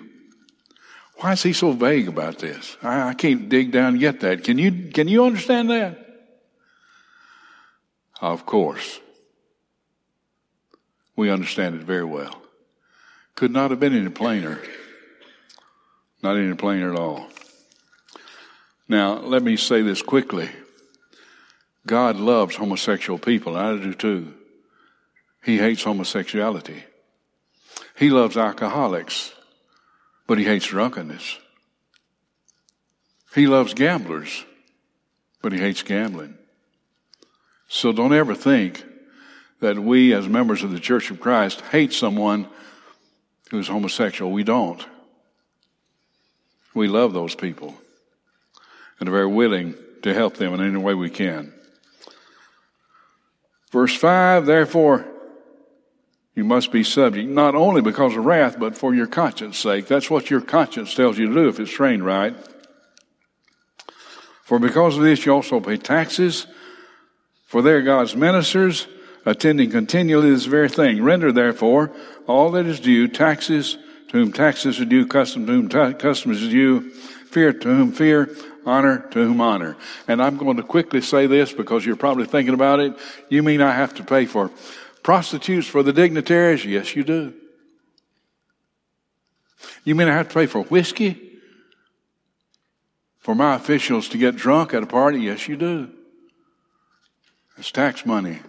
Why 1.18 1.34
is 1.34 1.44
he 1.44 1.54
so 1.54 1.72
vague 1.72 2.08
about 2.08 2.40
this? 2.40 2.76
I, 2.82 3.10
I 3.10 3.14
can't 3.14 3.48
dig 3.48 3.72
down 3.72 3.94
and 3.94 4.00
get 4.00 4.22
that. 4.22 4.44
Can 4.44 4.58
you, 4.58 4.90
can 4.92 5.08
you 5.08 5.26
understand 5.26 5.70
that? 5.70 6.00
Of 8.20 8.46
course. 8.46 9.00
We 11.16 11.30
understand 11.30 11.76
it 11.76 11.82
very 11.82 12.04
well. 12.04 12.42
Could 13.36 13.52
not 13.52 13.70
have 13.70 13.80
been 13.80 13.96
any 13.96 14.10
plainer. 14.10 14.60
Not 16.24 16.38
any 16.38 16.54
plainer 16.56 16.94
at 16.94 17.00
all. 17.00 17.28
Now, 18.88 19.20
let 19.20 19.44
me 19.44 19.58
say 19.58 19.82
this 19.82 20.02
quickly. 20.02 20.50
God 21.86 22.16
loves 22.16 22.56
homosexual 22.56 23.20
people, 23.20 23.58
I 23.58 23.78
do 23.78 23.94
too. 23.94 24.34
He 25.44 25.58
hates 25.58 25.84
homosexuality. 25.84 26.86
He 27.98 28.10
loves 28.10 28.38
alcoholics, 28.38 29.34
but 30.26 30.38
he 30.38 30.46
hates 30.46 30.68
drunkenness. 30.68 31.40
He 33.36 33.46
loves 33.46 33.74
gamblers, 33.74 34.46
but 35.42 35.52
he 35.52 35.60
hates 35.60 35.84
gambling. 35.84 36.38
So 37.68 37.92
don't 37.92 38.14
ever 38.14 38.34
think 38.34 38.82
that 39.60 39.78
we, 39.78 40.14
as 40.14 40.30
members 40.30 40.64
of 40.64 40.72
the 40.72 40.80
Church 40.80 41.12
of 41.12 41.20
Christ, 41.20 41.60
hate 41.72 41.92
someone 41.92 42.48
who's 43.52 43.68
homosexual. 43.68 44.32
We 44.32 44.44
don't. 44.44 44.86
We 46.74 46.88
love 46.88 47.14
those 47.14 47.36
people 47.36 47.76
and 49.00 49.10
are 49.10 49.12
very 49.12 49.28
willing 49.28 49.76
to 50.02 50.14
help 50.14 50.36
them 50.36 50.54
in 50.54 50.62
any 50.62 50.78
way 50.78 50.94
we 50.94 51.10
can. 51.10 51.54
Verse 53.72 53.96
5, 53.96 54.46
therefore, 54.46 55.06
you 56.36 56.44
must 56.44 56.72
be 56.72 56.84
subject, 56.84 57.30
not 57.30 57.56
only 57.56 57.82
because 57.82 58.16
of 58.16 58.26
wrath, 58.26 58.60
but 58.60 58.76
for 58.76 58.94
your 58.94 59.08
conscience 59.08 59.58
sake. 59.58 59.88
That's 59.88 60.10
what 60.10 60.30
your 60.30 60.42
conscience 60.42 60.96
tells 60.96 61.18
you 61.18 61.28
to 61.28 61.34
do 61.34 61.48
if 61.48 61.60
it's 61.60 61.72
trained 61.72 62.06
right. 62.06 62.36
For 64.44 64.60
because 64.60 64.98
of 64.98 65.04
this, 65.04 65.26
you 65.26 65.34
also 65.34 65.60
pay 65.60 65.78
taxes, 65.78 66.48
for 67.46 67.62
they 67.62 67.72
are 67.72 67.82
God's 67.82 68.16
ministers, 68.16 68.88
attending 69.26 69.72
continually 69.72 70.32
this 70.32 70.46
very 70.46 70.70
thing. 70.70 71.02
Render 71.04 71.32
therefore 71.32 71.92
all 72.28 72.52
that 72.52 72.66
is 72.66 72.80
due, 72.80 73.08
taxes 73.08 73.78
to 74.14 74.20
whom 74.20 74.32
taxes 74.32 74.80
are 74.80 74.86
due, 74.86 75.08
custom 75.08 75.48
to 75.48 75.52
whom 75.52 75.68
customs 75.96 76.40
is 76.44 76.50
due, 76.50 76.92
fear 76.92 77.52
to 77.52 77.68
whom 77.68 77.92
fear, 77.92 78.30
honor 78.64 79.00
to 79.10 79.26
whom 79.26 79.42
honor. 79.42 79.76
And 80.08 80.22
I'm 80.22 80.38
going 80.38 80.58
to 80.58 80.64
quickly 80.64 81.02
say 81.02 81.26
this 81.26 81.52
because 81.52 81.84
you're 81.84 81.96
probably 81.96 82.28
thinking 82.28 82.54
about 82.54 82.80
it. 82.80 82.96
You 83.30 83.42
mean 83.42 83.60
I 83.60 83.72
have 83.72 83.96
to 83.96 84.04
pay 84.04 84.28
for 84.28 84.52
prostitutes 85.02 85.66
for 85.66 85.82
the 85.82 85.92
dignitaries? 85.92 86.64
Yes, 86.64 86.96
you 86.96 87.04
do. 87.04 87.34
You 89.84 89.96
mean 89.96 90.08
I 90.08 90.14
have 90.14 90.28
to 90.28 90.34
pay 90.36 90.46
for 90.46 90.62
whiskey 90.62 91.40
for 93.18 93.34
my 93.34 93.56
officials 93.56 94.10
to 94.10 94.20
get 94.20 94.36
drunk 94.36 94.76
at 94.76 94.84
a 94.84 94.88
party? 94.88 95.22
Yes, 95.22 95.48
you 95.48 95.58
do. 95.58 95.90
It's 97.58 97.72
tax 97.72 98.06
money. 98.06 98.42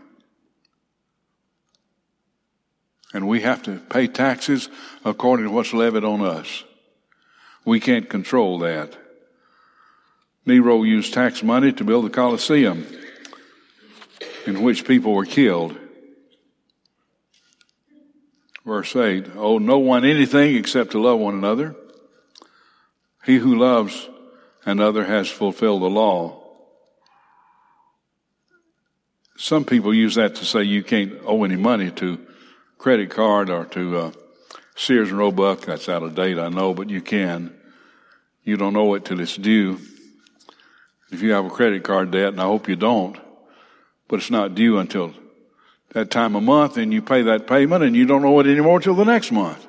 And 3.15 3.27
we 3.27 3.41
have 3.41 3.63
to 3.63 3.79
pay 3.79 4.09
taxes 4.09 4.69
according 5.05 5.47
to 5.47 5.53
what's 5.53 5.73
levied 5.73 6.05
on 6.05 6.21
us. 6.21 6.65
We 7.65 7.81
can't 7.81 8.11
control 8.11 8.59
that. 8.59 8.95
Nero 10.45 10.83
used 10.83 11.15
tax 11.15 11.43
money 11.43 11.73
to 11.73 11.85
build 11.85 12.05
the 12.05 12.11
Colosseum, 12.11 12.87
in 14.47 14.63
which 14.63 14.87
people 14.87 15.15
were 15.15 15.25
killed. 15.25 15.79
Verse 18.67 18.95
8 18.95 19.37
Owe 19.37 19.59
no 19.59 19.79
one 19.79 20.05
anything 20.05 20.57
except 20.57 20.91
to 20.91 21.01
love 21.01 21.19
one 21.19 21.35
another. 21.35 21.75
He 23.25 23.39
who 23.39 23.55
loves 23.59 24.11
another 24.67 25.05
has 25.05 25.31
fulfilled 25.31 25.83
the 25.83 25.87
law. 25.87 26.45
some 29.37 29.65
people 29.65 29.93
use 29.93 30.15
that 30.15 30.37
to 30.37 30.45
say 30.45 30.63
you 30.63 30.83
can't 30.83 31.13
owe 31.25 31.45
any 31.45 31.57
money 31.57 31.91
to 31.91 32.19
credit 32.85 33.09
card 33.09 33.49
or 33.49 33.65
to 33.65 33.97
uh, 33.97 34.13
Sears 34.77 35.09
and 35.09 35.17
Roebuck. 35.17 35.63
That's 35.63 35.89
out 35.89 36.03
of 36.03 36.15
date, 36.15 36.39
I 36.39 36.51
know, 36.51 36.75
but 36.75 36.91
you 36.91 37.01
can. 37.01 37.51
You 38.43 38.59
don't 38.59 38.77
owe 38.77 38.93
it 38.93 39.07
till 39.07 39.21
it's 39.21 39.37
due. 39.37 39.81
If 41.11 41.23
you 41.23 41.33
have 41.33 41.47
a 41.47 41.49
credit 41.49 41.83
card 41.83 42.11
debt, 42.11 42.35
and 42.35 42.41
I 42.43 42.45
hope 42.45 42.69
you 42.69 42.77
don't, 42.77 43.17
but 44.07 44.17
it's 44.17 44.31
not 44.31 44.55
due 44.55 44.77
until 44.77 45.15
that 45.95 46.11
time 46.11 46.37
of 46.37 46.43
month, 46.43 46.77
and 46.77 46.93
you 46.93 47.01
pay 47.01 47.23
that 47.23 47.47
payment, 47.47 47.83
and 47.83 47.97
you 47.97 48.05
don't 48.05 48.23
owe 48.23 48.39
it 48.41 48.47
anymore 48.47 48.81
till 48.81 48.95
the 48.95 49.07
next 49.07 49.33
month. 49.33 49.67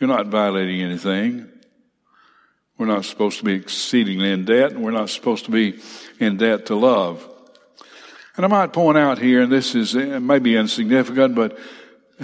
You're 0.00 0.08
not 0.08 0.26
violating 0.26 0.82
anything. 0.82 1.48
We're 2.78 2.86
not 2.86 3.04
supposed 3.04 3.38
to 3.38 3.44
be 3.44 3.54
exceedingly 3.54 4.32
in 4.32 4.44
debt, 4.44 4.72
and 4.72 4.82
we're 4.82 4.90
not 4.90 5.10
supposed 5.10 5.44
to 5.44 5.52
be 5.52 5.78
in 6.18 6.36
debt 6.36 6.66
to 6.66 6.74
love. 6.74 7.24
And 8.36 8.44
I 8.44 8.48
might 8.48 8.72
point 8.72 8.98
out 8.98 9.20
here, 9.20 9.40
and 9.40 9.52
this 9.52 9.76
is 9.76 9.94
maybe 9.94 10.56
insignificant, 10.56 11.36
but 11.36 11.56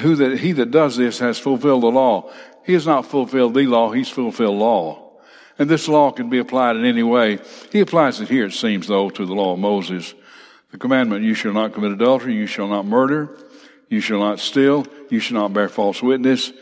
who 0.01 0.17
that 0.17 0.39
he 0.39 0.53
that 0.53 0.71
does 0.71 0.97
this 0.97 1.19
has 1.19 1.39
fulfilled 1.39 1.83
the 1.83 1.89
law. 1.89 2.31
He 2.65 2.75
has 2.75 2.87
not 2.87 3.07
fulfilled 3.07 3.55
the 3.55 3.67
law, 3.67 3.93
he's 3.93 4.09
fulfilled 4.09 4.59
law. 4.59 5.13
And 5.59 5.69
this 5.69 5.89
law 5.89 6.13
can 6.13 6.31
be 6.31 6.39
applied 6.39 6.77
in 6.77 6.85
any 6.85 7.03
way. 7.03 7.39
He 7.73 7.81
applies 7.81 8.21
it 8.21 8.29
here, 8.29 8.47
it 8.47 8.53
seems, 8.53 8.87
though, 8.87 9.11
to 9.11 9.27
the 9.27 9.35
law 9.35 9.55
of 9.55 9.59
Moses. 9.59 10.15
The 10.71 10.79
commandment, 10.79 11.25
you 11.25 11.35
shall 11.35 11.53
not 11.53 11.73
commit 11.73 11.93
adultery, 11.93 12.35
you 12.35 12.47
shall 12.47 12.69
not 12.69 12.85
murder, 12.85 13.37
you 13.89 14.01
shall 14.01 14.21
not 14.21 14.39
steal, 14.39 14.87
you 15.09 15.19
shall 15.19 15.41
not 15.41 15.53
bear 15.53 15.69
false 15.69 16.03
witness, 16.03 16.53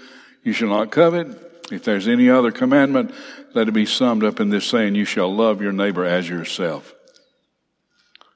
you 0.44 0.53
shall 0.53 0.68
not 0.68 0.90
covet. 0.90 1.27
If 1.70 1.85
there's 1.85 2.07
any 2.07 2.31
other 2.31 2.53
commandment, 2.53 3.12
let 3.53 3.68
it 3.68 3.72
be 3.72 3.87
summed 3.87 4.22
up 4.22 4.38
in 4.38 4.51
this 4.51 4.66
saying, 4.66 4.94
you 4.94 5.05
shall 5.05 5.35
love 5.35 5.61
your 5.61 5.72
neighbor 5.72 6.05
as 6.05 6.29
yourself. 6.29 6.94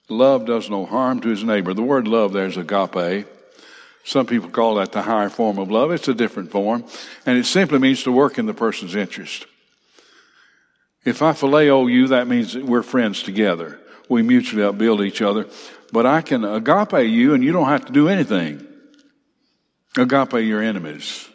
Love 0.08 0.44
does 0.44 0.68
no 0.68 0.84
harm 0.84 1.20
to 1.20 1.28
his 1.28 1.44
neighbor. 1.44 1.72
The 1.72 1.82
word 1.82 2.08
love 2.08 2.32
there 2.32 2.46
is 2.46 2.56
agape. 2.56 3.26
Some 4.10 4.26
people 4.26 4.50
call 4.50 4.74
that 4.74 4.90
the 4.90 5.02
higher 5.02 5.28
form 5.28 5.60
of 5.60 5.70
love. 5.70 5.92
It's 5.92 6.08
a 6.08 6.14
different 6.14 6.50
form. 6.50 6.84
And 7.26 7.38
it 7.38 7.46
simply 7.46 7.78
means 7.78 8.02
to 8.02 8.10
work 8.10 8.38
in 8.38 8.46
the 8.46 8.52
person's 8.52 8.96
interest. 8.96 9.46
If 11.04 11.22
I 11.22 11.30
phileo 11.30 11.88
you, 11.88 12.08
that 12.08 12.26
means 12.26 12.54
that 12.54 12.64
we're 12.64 12.82
friends 12.82 13.22
together. 13.22 13.78
We 14.08 14.22
mutually 14.22 14.64
upbuild 14.64 15.06
each 15.06 15.22
other. 15.22 15.46
But 15.92 16.06
I 16.06 16.22
can 16.22 16.44
agape 16.44 17.08
you 17.08 17.34
and 17.34 17.44
you 17.44 17.52
don't 17.52 17.68
have 17.68 17.86
to 17.86 17.92
do 17.92 18.08
anything. 18.08 18.66
Agape 19.96 20.44
your 20.44 20.60
enemies, 20.60 21.28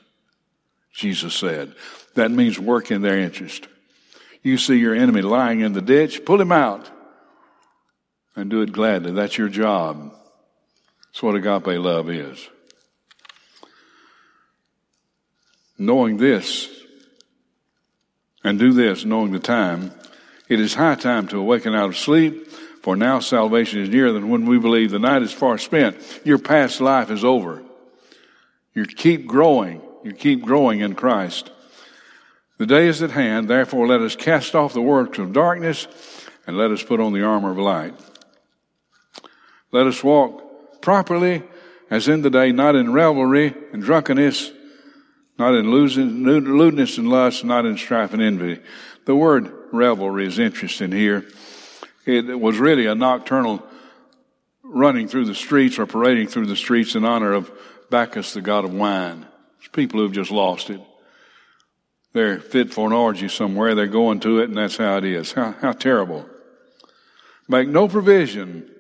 Jesus 0.94 1.34
said. 1.34 1.74
That 2.16 2.30
means 2.30 2.60
work 2.60 2.92
in 2.92 3.02
their 3.02 3.18
interest. 3.18 3.70
You 4.44 4.58
see 4.58 4.76
your 4.76 4.96
enemy 4.96 5.22
lying 5.22 5.62
in 5.62 5.72
the 5.72 5.82
ditch, 5.82 6.26
pull 6.26 6.42
him 6.42 6.52
out 6.52 6.90
and 8.36 8.50
do 8.50 8.64
it 8.64 8.74
gladly. 8.74 9.14
That's 9.14 9.38
your 9.38 9.48
job. 9.48 10.14
That's 11.06 11.24
what 11.24 11.36
agape 11.36 11.80
love 11.80 12.10
is. 12.10 12.50
Knowing 15.78 16.18
this, 16.18 16.70
and 18.44 18.60
do 18.60 18.72
this, 18.72 19.04
knowing 19.04 19.32
the 19.32 19.40
time, 19.40 19.92
it 20.48 20.60
is 20.60 20.76
high 20.76 20.96
time 20.96 21.28
to 21.28 21.38
awaken 21.38 21.74
out 21.74 21.90
of 21.90 21.98
sleep, 21.98 22.48
for 22.82 22.96
now 22.96 23.20
salvation 23.20 23.82
is 23.82 23.90
nearer 23.90 24.12
than 24.12 24.30
when 24.30 24.46
we 24.46 24.60
believe 24.60 24.92
the 24.92 25.00
night 25.00 25.24
is 25.24 25.34
far 25.34 25.58
spent. 25.58 25.98
Your 26.24 26.38
past 26.38 26.80
life 26.80 27.10
is 27.10 27.24
over. 27.24 27.64
You 28.76 28.86
keep 28.86 29.26
growing. 29.26 29.82
You 30.04 30.14
keep 30.14 30.44
growing 30.44 30.82
in 30.82 30.94
Christ. 30.94 31.50
The 32.58 32.68
day 32.68 32.88
is 32.88 33.02
at 33.02 33.12
hand, 33.12 33.50
therefore 33.50 33.88
let 33.88 34.02
us 34.02 34.16
cast 34.16 34.54
off 34.54 34.74
the 34.74 34.82
works 34.82 35.18
of 35.18 35.34
darkness 35.34 35.88
and 36.46 36.58
let 36.58 36.72
us 36.72 36.84
put 36.84 37.00
on 37.00 37.12
the 37.12 37.24
armor 37.24 37.52
of 37.52 37.58
light. 37.58 37.96
Let 39.72 39.88
us 39.88 40.04
walk 40.04 40.82
properly 40.82 41.44
as 41.90 42.08
in 42.08 42.22
the 42.22 42.30
day, 42.30 42.52
not 42.52 42.76
in 42.76 42.94
revelry 42.94 43.54
and 43.74 43.84
drunkenness, 43.84 44.52
not 45.38 45.54
in 45.54 45.70
lewdness 45.70 46.98
and 46.98 47.10
lust, 47.10 47.44
not 47.44 47.66
in 47.66 47.78
strife 47.78 48.14
and 48.14 48.22
envy. 48.22 48.60
The 49.06 49.16
word 49.16 49.52
revelry 49.72 50.26
is 50.26 50.40
interesting 50.40 50.92
here. 50.92 51.26
It 52.06 52.40
was 52.40 52.58
really 52.58 52.86
a 52.86 52.96
nocturnal 52.96 53.64
running 54.64 55.08
through 55.08 55.26
the 55.26 55.36
streets 55.36 55.80
or 55.80 55.86
parading 55.86 56.28
through 56.28 56.46
the 56.46 56.56
streets 56.56 56.96
in 56.96 57.06
honor 57.06 57.34
of 57.34 57.52
Bacchus, 57.90 58.34
the 58.34 58.42
god 58.42 58.66
of 58.66 58.74
wine. 58.74 59.26
It's 59.60 59.68
people 59.70 60.00
who've 60.00 60.12
just 60.12 60.32
lost 60.32 60.70
it. 60.70 60.82
They're 62.14 62.40
fit 62.40 62.74
for 62.74 62.88
an 62.88 62.94
orgy 62.94 63.28
somewhere. 63.28 63.76
They're 63.76 63.88
going 63.88 64.22
to 64.22 64.40
it, 64.40 64.50
and 64.50 64.58
that's 64.58 64.78
how 64.78 64.98
it 64.98 65.04
is. 65.04 65.34
How, 65.34 65.52
how 65.52 65.74
terrible. 65.74 66.26
Make 67.48 67.68
no 67.68 67.88
provision 67.88 68.72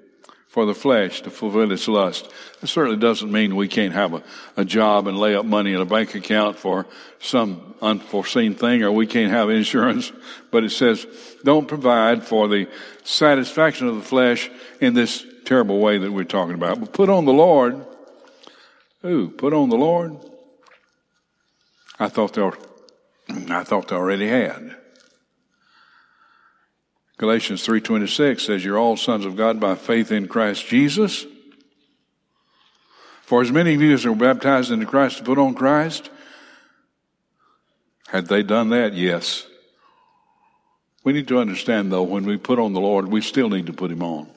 for 0.55 0.65
the 0.65 0.73
flesh 0.73 1.19
to 1.19 1.29
fulfill 1.29 1.69
its 1.69 1.85
lust. 1.85 2.31
It 2.63 2.67
certainly 2.67 2.95
doesn't 2.95 3.29
mean 3.29 3.57
we 3.57 3.67
can't 3.67 3.91
have 3.91 4.13
a, 4.13 4.23
a 4.55 4.63
job 4.63 5.05
and 5.05 5.17
lay 5.17 5.35
up 5.35 5.43
money 5.43 5.73
in 5.73 5.81
a 5.81 5.85
bank 5.85 6.15
account 6.15 6.57
for 6.57 6.85
some 7.19 7.75
unforeseen 7.81 8.55
thing 8.55 8.81
or 8.81 8.89
we 8.93 9.05
can't 9.05 9.31
have 9.31 9.49
insurance. 9.49 10.13
But 10.51 10.63
it 10.63 10.69
says, 10.69 11.05
don't 11.43 11.67
provide 11.67 12.23
for 12.23 12.47
the 12.47 12.69
satisfaction 13.03 13.89
of 13.89 13.95
the 13.95 14.01
flesh 14.01 14.49
in 14.79 14.93
this 14.93 15.25
terrible 15.43 15.79
way 15.79 15.97
that 15.97 16.09
we're 16.09 16.23
talking 16.23 16.55
about. 16.55 16.79
But 16.79 16.93
put 16.93 17.09
on 17.09 17.25
the 17.25 17.33
Lord. 17.33 17.85
Ooh, 19.03 19.31
put 19.31 19.51
on 19.51 19.67
the 19.67 19.75
Lord. 19.75 20.15
I 21.99 22.07
thought 22.07 22.31
they, 22.31 22.41
were, 22.41 22.57
I 23.49 23.65
thought 23.65 23.89
they 23.89 23.95
already 23.97 24.29
had. 24.29 24.73
Galatians 27.17 27.65
3:26 27.65 28.45
says 28.45 28.65
you're 28.65 28.78
all 28.78 28.97
sons 28.97 29.25
of 29.25 29.36
God 29.36 29.60
by 29.60 29.75
faith 29.75 30.12
in 30.12 30.28
Christ 30.28 30.67
Jesus. 30.67 31.25
For 33.21 33.41
as 33.41 33.51
many 33.51 33.73
of 33.73 33.82
you 33.82 33.93
as 33.93 34.06
are 34.06 34.13
baptized 34.13 34.71
into 34.71 34.86
Christ 34.86 35.17
to 35.17 35.23
put 35.23 35.38
on 35.38 35.56
Christ, 35.56 36.10
had 38.08 38.28
they 38.28 38.43
done 38.43 38.69
that? 38.69 38.93
Yes. 38.93 39.47
We 41.04 41.13
need 41.13 41.28
to 41.30 41.39
understand 41.39 41.91
though, 41.91 42.04
when 42.04 42.25
we 42.25 42.38
put 42.38 42.60
on 42.60 42.73
the 42.73 42.82
Lord, 42.82 43.08
we 43.08 43.21
still 43.21 43.49
need 43.49 43.67
to 43.67 43.73
put 43.73 43.91
him 43.91 44.04
on. 44.04 44.28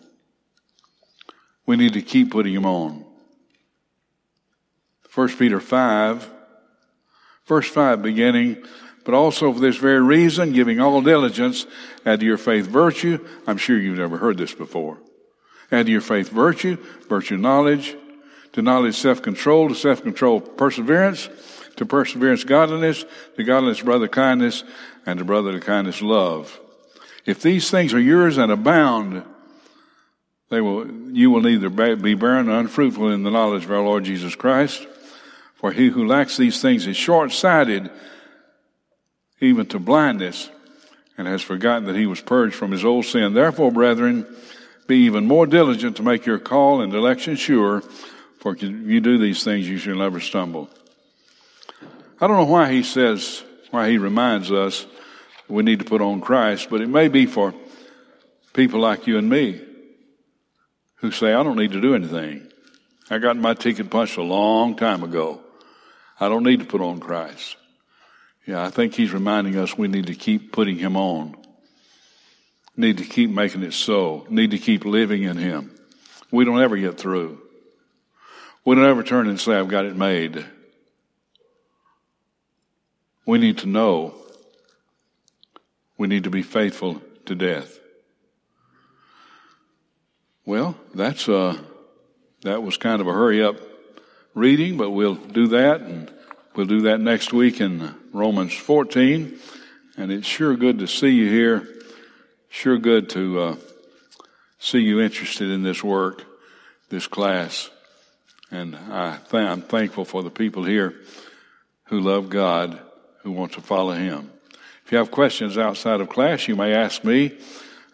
We 1.66 1.76
need 1.76 1.94
to 1.94 2.02
keep 2.02 2.30
putting 2.30 2.54
him 2.54 2.64
on. 2.64 3.04
1 5.14 5.28
Peter 5.36 5.60
5, 5.60 6.30
verse 7.46 7.68
5 7.68 8.02
beginning, 8.02 8.64
but 9.08 9.14
also 9.14 9.50
for 9.50 9.58
this 9.58 9.78
very 9.78 10.02
reason, 10.02 10.52
giving 10.52 10.80
all 10.80 11.00
diligence, 11.00 11.64
add 12.04 12.20
to 12.20 12.26
your 12.26 12.36
faith 12.36 12.66
virtue. 12.66 13.26
I'm 13.46 13.56
sure 13.56 13.78
you've 13.78 13.96
never 13.96 14.18
heard 14.18 14.36
this 14.36 14.52
before. 14.52 14.98
Add 15.72 15.86
to 15.86 15.92
your 15.92 16.02
faith 16.02 16.28
virtue, 16.28 16.76
virtue 17.08 17.38
knowledge, 17.38 17.96
to 18.52 18.60
knowledge 18.60 18.96
self-control, 18.96 19.70
to 19.70 19.74
self-control 19.74 20.42
perseverance, 20.42 21.30
to 21.76 21.86
perseverance 21.86 22.44
godliness, 22.44 23.06
to 23.36 23.44
godliness 23.44 23.80
brother 23.80 24.08
kindness, 24.08 24.62
and 25.06 25.18
to 25.20 25.24
brother 25.24 25.58
kindness 25.58 26.02
love. 26.02 26.60
If 27.24 27.40
these 27.40 27.70
things 27.70 27.94
are 27.94 27.98
yours 27.98 28.36
and 28.36 28.52
abound, 28.52 29.24
they 30.50 30.60
will, 30.60 30.86
you 31.14 31.30
will 31.30 31.40
neither 31.40 31.70
be 31.96 32.12
barren 32.12 32.50
or 32.50 32.58
unfruitful 32.58 33.10
in 33.10 33.22
the 33.22 33.30
knowledge 33.30 33.64
of 33.64 33.72
our 33.72 33.80
Lord 33.80 34.04
Jesus 34.04 34.34
Christ. 34.34 34.86
For 35.54 35.72
he 35.72 35.88
who 35.88 36.06
lacks 36.06 36.36
these 36.36 36.60
things 36.60 36.86
is 36.86 36.98
short-sighted, 36.98 37.90
even 39.40 39.66
to 39.66 39.78
blindness, 39.78 40.50
and 41.16 41.26
has 41.26 41.42
forgotten 41.42 41.84
that 41.84 41.96
he 41.96 42.06
was 42.06 42.20
purged 42.20 42.54
from 42.54 42.70
his 42.70 42.84
old 42.84 43.04
sin. 43.04 43.34
Therefore, 43.34 43.72
brethren, 43.72 44.26
be 44.86 45.04
even 45.06 45.26
more 45.26 45.46
diligent 45.46 45.96
to 45.96 46.02
make 46.02 46.26
your 46.26 46.38
call 46.38 46.80
and 46.80 46.94
election 46.94 47.36
sure, 47.36 47.82
for 48.40 48.54
if 48.54 48.62
you 48.62 49.00
do 49.00 49.18
these 49.18 49.42
things, 49.44 49.68
you 49.68 49.78
shall 49.78 49.96
never 49.96 50.20
stumble. 50.20 50.70
I 52.20 52.26
don't 52.26 52.36
know 52.36 52.52
why 52.52 52.72
he 52.72 52.82
says, 52.82 53.44
why 53.70 53.90
he 53.90 53.98
reminds 53.98 54.50
us 54.50 54.86
we 55.48 55.62
need 55.62 55.78
to 55.78 55.84
put 55.84 56.00
on 56.00 56.20
Christ, 56.20 56.68
but 56.70 56.80
it 56.80 56.88
may 56.88 57.08
be 57.08 57.26
for 57.26 57.54
people 58.52 58.80
like 58.80 59.06
you 59.06 59.18
and 59.18 59.28
me 59.28 59.60
who 60.96 61.10
say, 61.10 61.32
I 61.32 61.42
don't 61.42 61.56
need 61.56 61.72
to 61.72 61.80
do 61.80 61.94
anything. 61.94 62.50
I 63.10 63.18
got 63.18 63.36
my 63.36 63.54
ticket 63.54 63.88
punched 63.88 64.18
a 64.18 64.22
long 64.22 64.76
time 64.76 65.02
ago. 65.02 65.40
I 66.20 66.28
don't 66.28 66.42
need 66.42 66.60
to 66.60 66.66
put 66.66 66.80
on 66.80 67.00
Christ. 67.00 67.56
Yeah, 68.48 68.64
I 68.64 68.70
think 68.70 68.94
he's 68.94 69.12
reminding 69.12 69.58
us 69.58 69.76
we 69.76 69.88
need 69.88 70.06
to 70.06 70.14
keep 70.14 70.52
putting 70.52 70.78
him 70.78 70.96
on. 70.96 71.36
Need 72.78 72.96
to 72.96 73.04
keep 73.04 73.28
making 73.28 73.62
it 73.62 73.74
so. 73.74 74.26
Need 74.30 74.52
to 74.52 74.58
keep 74.58 74.86
living 74.86 75.24
in 75.24 75.36
him. 75.36 75.78
We 76.30 76.46
don't 76.46 76.58
ever 76.58 76.78
get 76.78 76.96
through. 76.96 77.42
We 78.64 78.74
don't 78.74 78.86
ever 78.86 79.02
turn 79.02 79.28
and 79.28 79.38
say, 79.38 79.52
I've 79.52 79.68
got 79.68 79.84
it 79.84 79.96
made. 79.96 80.46
We 83.26 83.36
need 83.36 83.58
to 83.58 83.66
know. 83.66 84.14
We 85.98 86.08
need 86.08 86.24
to 86.24 86.30
be 86.30 86.42
faithful 86.42 87.02
to 87.26 87.34
death. 87.34 87.78
Well, 90.46 90.74
that's 90.94 91.28
uh 91.28 91.58
that 92.44 92.62
was 92.62 92.78
kind 92.78 93.02
of 93.02 93.08
a 93.08 93.12
hurry 93.12 93.44
up 93.44 93.56
reading, 94.32 94.78
but 94.78 94.88
we'll 94.88 95.16
do 95.16 95.48
that 95.48 95.82
and 95.82 96.10
We'll 96.58 96.66
do 96.66 96.80
that 96.80 96.98
next 96.98 97.32
week 97.32 97.60
in 97.60 97.94
Romans 98.12 98.52
14. 98.52 99.38
And 99.96 100.10
it's 100.10 100.26
sure 100.26 100.56
good 100.56 100.80
to 100.80 100.88
see 100.88 101.10
you 101.10 101.30
here. 101.30 101.68
Sure 102.48 102.78
good 102.78 103.10
to 103.10 103.40
uh, 103.40 103.56
see 104.58 104.80
you 104.80 105.00
interested 105.00 105.52
in 105.52 105.62
this 105.62 105.84
work. 105.84 106.24
this 106.88 107.06
class. 107.06 107.70
And 108.50 108.74
I 108.74 109.18
th- 109.18 109.34
I'm 109.34 109.62
thankful 109.62 110.04
for 110.04 110.24
the 110.24 110.32
people 110.32 110.64
here 110.64 110.96
who 111.84 112.00
love 112.00 112.28
God, 112.28 112.80
who 113.22 113.30
want 113.30 113.52
to 113.52 113.60
follow 113.60 113.92
Him. 113.92 114.32
If 114.84 114.90
you 114.90 114.98
have 114.98 115.12
questions 115.12 115.56
outside 115.56 116.00
of 116.00 116.08
class, 116.08 116.48
you 116.48 116.56
may 116.56 116.74
ask 116.74 117.04
me. 117.04 117.38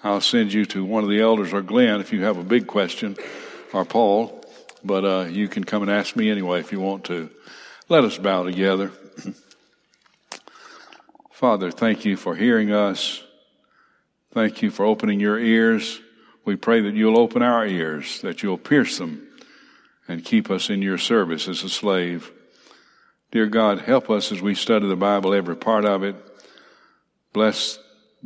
I'll 0.02 0.22
send 0.22 0.54
you 0.54 0.64
to 0.64 0.82
one 0.86 1.04
of 1.04 1.10
the 1.10 1.20
elders 1.20 1.52
or 1.52 1.60
Glenn 1.60 2.00
if 2.00 2.14
you 2.14 2.24
have 2.24 2.38
a 2.38 2.42
big 2.42 2.66
question, 2.66 3.18
or 3.74 3.84
Paul. 3.84 4.42
But 4.82 5.04
uh, 5.04 5.26
you 5.28 5.48
can 5.48 5.64
come 5.64 5.82
and 5.82 5.90
ask 5.90 6.16
me 6.16 6.30
anyway 6.30 6.60
if 6.60 6.72
you 6.72 6.80
want 6.80 7.04
to. 7.04 7.28
Let 7.86 8.04
us 8.04 8.16
bow 8.16 8.44
together. 8.44 8.92
Father, 11.30 11.70
thank 11.70 12.06
you 12.06 12.16
for 12.16 12.34
hearing 12.34 12.72
us. 12.72 13.22
Thank 14.32 14.62
you 14.62 14.70
for 14.70 14.86
opening 14.86 15.20
your 15.20 15.38
ears. 15.38 16.00
We 16.46 16.56
pray 16.56 16.80
that 16.80 16.94
you'll 16.94 17.18
open 17.18 17.42
our 17.42 17.66
ears, 17.66 18.22
that 18.22 18.42
you'll 18.42 18.56
pierce 18.56 18.96
them 18.96 19.28
and 20.08 20.24
keep 20.24 20.50
us 20.50 20.70
in 20.70 20.80
your 20.80 20.96
service 20.96 21.46
as 21.46 21.62
a 21.62 21.68
slave. 21.68 22.32
Dear 23.30 23.48
God, 23.48 23.80
help 23.80 24.08
us 24.08 24.32
as 24.32 24.40
we 24.40 24.54
study 24.54 24.88
the 24.88 24.96
Bible, 24.96 25.34
every 25.34 25.56
part 25.56 25.84
of 25.84 26.02
it. 26.02 26.16
Bless 27.34 27.78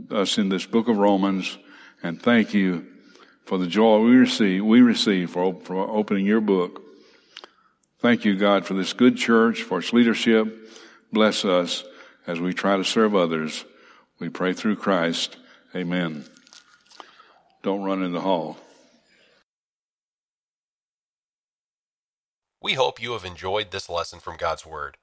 us 0.09 0.39
in 0.39 0.51
this 0.51 0.67
book 0.67 0.87
of 0.87 0.99
Romans 0.99 1.59
and 2.01 2.23
thank 2.23 2.55
you 2.55 2.87
for 3.45 3.59
the 3.59 3.67
joy 3.67 3.99
we 3.99 4.15
receive, 4.15 4.65
we 4.65 4.83
receive 4.83 5.31
for, 5.31 5.61
for 5.63 5.77
opening 5.89 6.27
your 6.27 6.41
book. 6.41 6.88
Thank 8.01 8.25
you, 8.25 8.37
God, 8.37 8.65
for 8.65 8.75
this 8.75 8.93
good 8.93 9.17
church, 9.17 9.63
for 9.63 9.81
its 9.81 9.93
leadership. 9.93 10.71
Bless 11.13 11.45
us 11.45 11.85
as 12.29 12.39
we 12.39 12.53
try 12.53 12.77
to 12.77 12.85
serve 12.85 13.17
others. 13.17 13.65
We 14.21 14.29
pray 14.29 14.53
through 14.53 14.77
Christ. 14.77 15.37
Amen. 15.75 16.25
Don't 17.63 17.83
run 17.83 18.05
in 18.05 18.13
the 18.13 18.21
hall. 18.21 18.59
We 22.63 22.75
hope 22.75 23.03
you 23.03 23.13
have 23.13 23.25
enjoyed 23.25 23.71
this 23.71 23.89
lesson 23.89 24.21
from 24.21 24.37
God's 24.37 24.65
Word. 24.65 24.97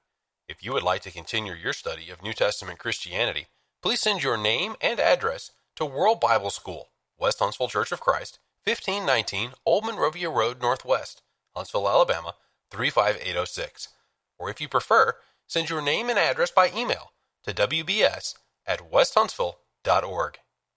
If 0.48 0.64
you 0.64 0.72
would 0.72 0.82
like 0.82 1.02
to 1.02 1.10
continue 1.10 1.52
your 1.52 1.72
study 1.72 2.08
of 2.08 2.22
New 2.22 2.32
Testament 2.32 2.78
Christianity, 2.78 3.46
please 3.82 4.00
send 4.00 4.22
your 4.22 4.38
name 4.38 4.74
and 4.80 5.00
address 5.00 5.50
to 5.74 5.84
World 5.84 6.20
Bible 6.20 6.50
School, 6.50 6.88
West 7.18 7.40
Huntsville 7.40 7.68
Church 7.68 7.92
of 7.92 8.00
Christ, 8.00 8.38
1519 8.64 9.50
Old 9.66 9.84
Monrovia 9.84 10.30
Road 10.30 10.62
Northwest, 10.62 11.22
Huntsville, 11.54 11.88
Alabama 11.88 12.34
35806. 12.70 13.88
Or 14.38 14.50
if 14.50 14.60
you 14.60 14.68
prefer, 14.68 15.14
send 15.46 15.70
your 15.70 15.82
name 15.82 16.10
and 16.10 16.18
address 16.18 16.50
by 16.50 16.70
email 16.76 17.12
to 17.44 17.54
wbs 17.54 18.34
at 18.66 18.90
westhuntsville.org. 18.90 20.38